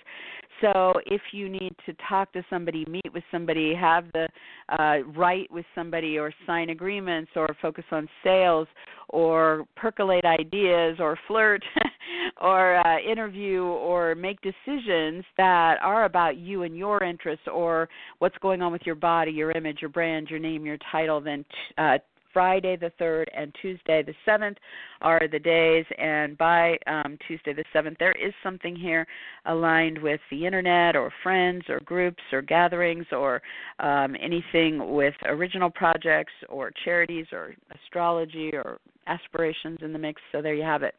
[0.61, 4.29] So if you need to talk to somebody, meet with somebody, have the
[4.69, 8.69] uh, write with somebody, or sign agreements, or focus on sales,
[9.09, 11.63] or percolate ideas, or flirt,
[12.41, 18.37] or uh, interview, or make decisions that are about you and your interests, or what's
[18.39, 21.45] going on with your body, your image, your brand, your name, your title, then
[21.79, 21.99] uh,
[22.35, 24.57] Friday the 3rd and Tuesday the 7th
[25.01, 25.87] are the days.
[25.97, 29.07] And by um, Tuesday the 7th, there is something here
[29.47, 33.41] aligned with the internet or friends or groups or gatherings or
[33.79, 40.21] um, anything with original projects or charities or astrology or aspirations in the mix.
[40.33, 40.95] So there you have it.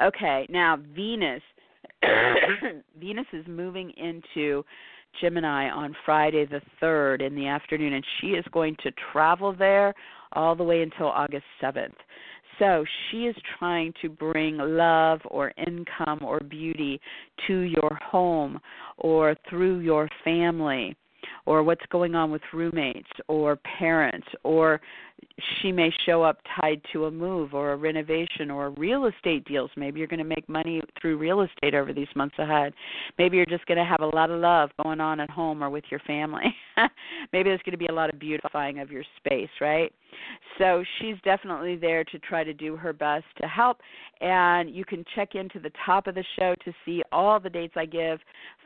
[0.00, 1.42] Okay, now Venus.
[3.00, 4.64] Venus is moving into
[5.20, 9.94] Gemini on Friday the 3rd in the afternoon, and she is going to travel there
[10.32, 11.94] all the way until August 7th.
[12.58, 17.00] So she is trying to bring love or income or beauty
[17.46, 18.58] to your home
[18.98, 20.96] or through your family
[21.48, 24.78] or what's going on with roommates or parents or
[25.62, 29.70] she may show up tied to a move or a renovation or real estate deals.
[29.74, 32.74] Maybe you're going to make money through real estate over these months ahead.
[33.18, 35.70] Maybe you're just going to have a lot of love going on at home or
[35.70, 36.54] with your family.
[37.32, 39.90] Maybe there's going to be a lot of beautifying of your space, right?
[40.58, 43.78] So she's definitely there to try to do her best to help.
[44.20, 47.74] And you can check into the top of the show to see all the dates
[47.74, 48.18] I give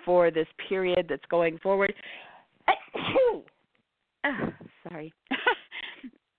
[0.05, 1.95] for this period that's going forward.
[4.25, 4.53] Oh,
[4.89, 5.13] sorry.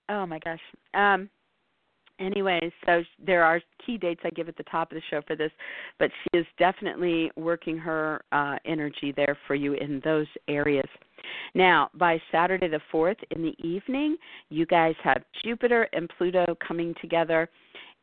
[0.09, 0.59] Oh my gosh.
[0.93, 1.29] Um
[2.19, 5.35] anyways, so there are key dates I give at the top of the show for
[5.35, 5.51] this,
[5.99, 10.87] but she is definitely working her uh, energy there for you in those areas.
[11.55, 14.17] Now, by Saturday the 4th in the evening,
[14.49, 17.49] you guys have Jupiter and Pluto coming together.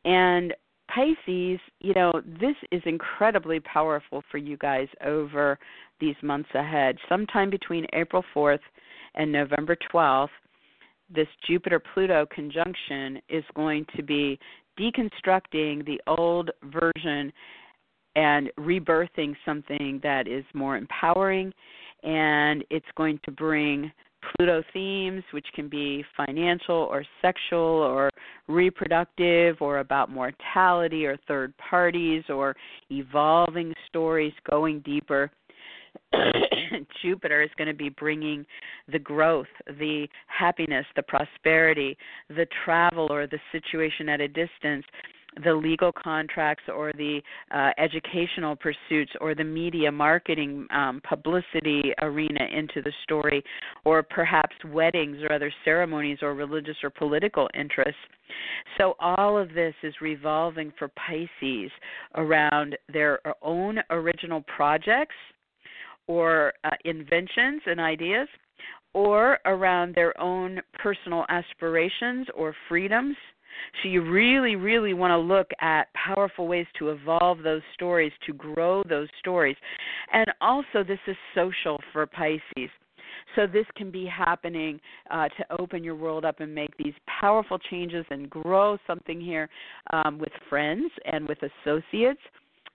[0.05, 0.53] And
[0.93, 5.57] Pisces, you know, this is incredibly powerful for you guys over
[5.99, 6.97] these months ahead.
[7.07, 8.59] Sometime between April 4th
[9.15, 10.29] and November 12th,
[11.13, 14.39] this Jupiter Pluto conjunction is going to be
[14.79, 17.31] deconstructing the old version
[18.15, 21.53] and rebirthing something that is more empowering
[22.03, 23.91] and it's going to bring
[24.21, 28.09] Pluto themes, which can be financial or sexual or
[28.47, 32.55] reproductive or about mortality or third parties or
[32.89, 35.31] evolving stories going deeper.
[37.01, 38.45] Jupiter is going to be bringing
[38.91, 41.97] the growth, the happiness, the prosperity,
[42.29, 44.85] the travel or the situation at a distance
[45.43, 47.21] the legal contracts or the
[47.51, 53.43] uh, educational pursuits or the media marketing um, publicity arena into the story,
[53.85, 58.01] or perhaps weddings or other ceremonies or religious or political interests.
[58.77, 61.71] So, all of this is revolving for Pisces
[62.15, 65.15] around their own original projects
[66.07, 68.27] or uh, inventions and ideas.
[68.93, 73.15] Or around their own personal aspirations or freedoms
[73.81, 78.33] so you really, really want to look at powerful ways to evolve those stories, to
[78.33, 79.55] grow those stories.
[80.13, 82.69] And also, this is social for Pisces.
[83.35, 84.79] So this can be happening
[85.09, 89.49] uh, to open your world up and make these powerful changes and grow something here
[89.93, 92.19] um, with friends and with associates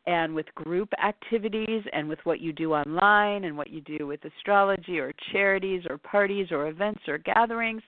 [0.06, 4.20] and with group activities and with what you do online and what you do with
[4.24, 7.82] astrology or charities or parties or events or gatherings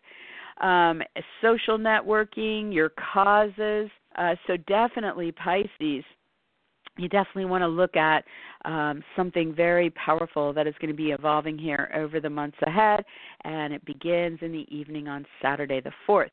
[0.60, 1.02] um,
[1.42, 3.90] social networking, your causes.
[4.16, 6.04] Uh, so definitely Pisces.
[6.96, 8.24] You definitely want to look at
[8.64, 13.04] um, something very powerful that is going to be evolving here over the months ahead,
[13.44, 16.30] and it begins in the evening on Saturday the 4th.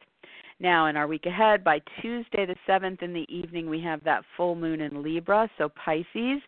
[0.59, 4.23] Now, in our week ahead, by Tuesday the 7th in the evening, we have that
[4.37, 6.41] full moon in Libra, so Pisces.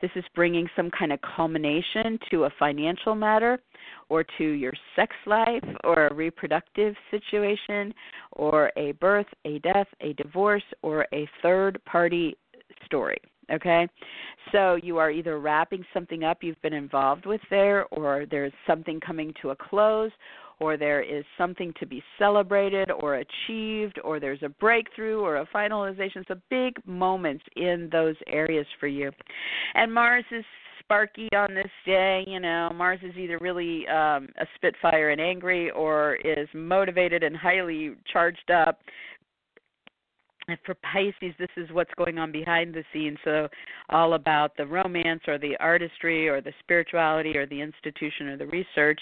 [0.00, 3.60] This is bringing some kind of culmination to a financial matter
[4.08, 7.94] or to your sex life or a reproductive situation
[8.32, 12.36] or a birth, a death, a divorce, or a third party
[12.84, 13.18] story.
[13.50, 13.88] Okay?
[14.52, 19.00] So you are either wrapping something up you've been involved with there, or there's something
[19.00, 20.10] coming to a close,
[20.60, 25.46] or there is something to be celebrated or achieved, or there's a breakthrough or a
[25.46, 26.26] finalization.
[26.28, 29.10] So big moments in those areas for you.
[29.74, 30.44] And Mars is
[30.80, 32.24] sparky on this day.
[32.26, 37.36] You know, Mars is either really um, a spitfire and angry, or is motivated and
[37.36, 38.80] highly charged up
[40.64, 43.18] for Pisces, this is what's going on behind the scenes.
[43.24, 43.48] So,
[43.90, 48.46] all about the romance or the artistry or the spirituality or the institution or the
[48.46, 49.00] research.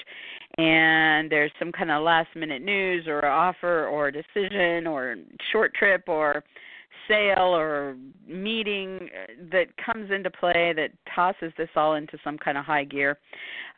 [0.58, 5.16] And there's some kind of last minute news or offer or decision or
[5.52, 6.44] short trip or
[7.08, 7.96] sale or
[8.28, 9.08] meeting
[9.50, 13.18] that comes into play that tosses this all into some kind of high gear.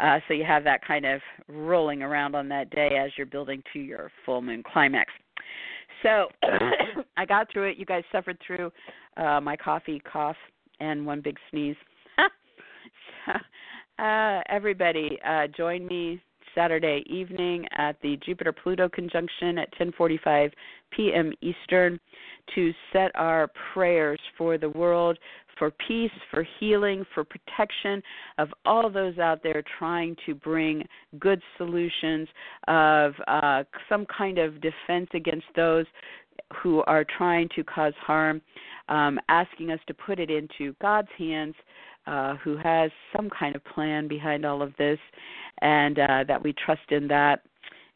[0.01, 3.62] Uh, so, you have that kind of rolling around on that day as you're building
[3.72, 5.12] to your full moon climax.
[6.02, 6.28] So
[7.16, 7.78] I got through it.
[7.78, 8.72] You guys suffered through
[9.16, 10.36] uh, my coffee cough
[10.80, 11.76] and one big sneeze.
[13.26, 16.20] so, uh, everybody, uh, join me
[16.54, 20.52] Saturday evening at the Jupiter Pluto conjunction at 10:45
[20.90, 21.32] p.m.
[21.40, 21.98] Eastern
[22.55, 25.19] to set our prayers for the world,
[25.59, 28.02] for peace, for healing, for protection
[28.39, 30.85] of all those out there trying to bring
[31.19, 32.28] good solutions
[32.69, 35.86] of uh, some kind of defense against those
[36.62, 38.40] who are trying to cause harm,
[38.89, 41.55] um, asking us to put it into God's hands,
[42.06, 44.98] uh, who has some kind of plan behind all of this,
[45.60, 47.43] and uh, that we trust in that.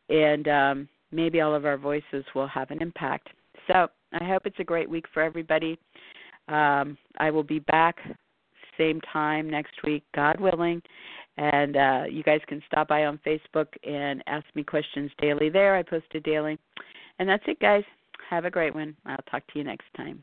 [0.09, 3.29] And um, maybe all of our voices will have an impact.
[3.67, 5.79] So I hope it's a great week for everybody.
[6.49, 7.99] Um, I will be back
[8.79, 10.83] same time next week, God willing.
[11.37, 15.77] And uh, you guys can stop by on Facebook and ask me questions daily there.
[15.77, 16.59] I post it daily.
[17.19, 17.85] And that's it, guys.
[18.31, 18.97] Have a great one.
[19.05, 20.23] I'll talk to you next time.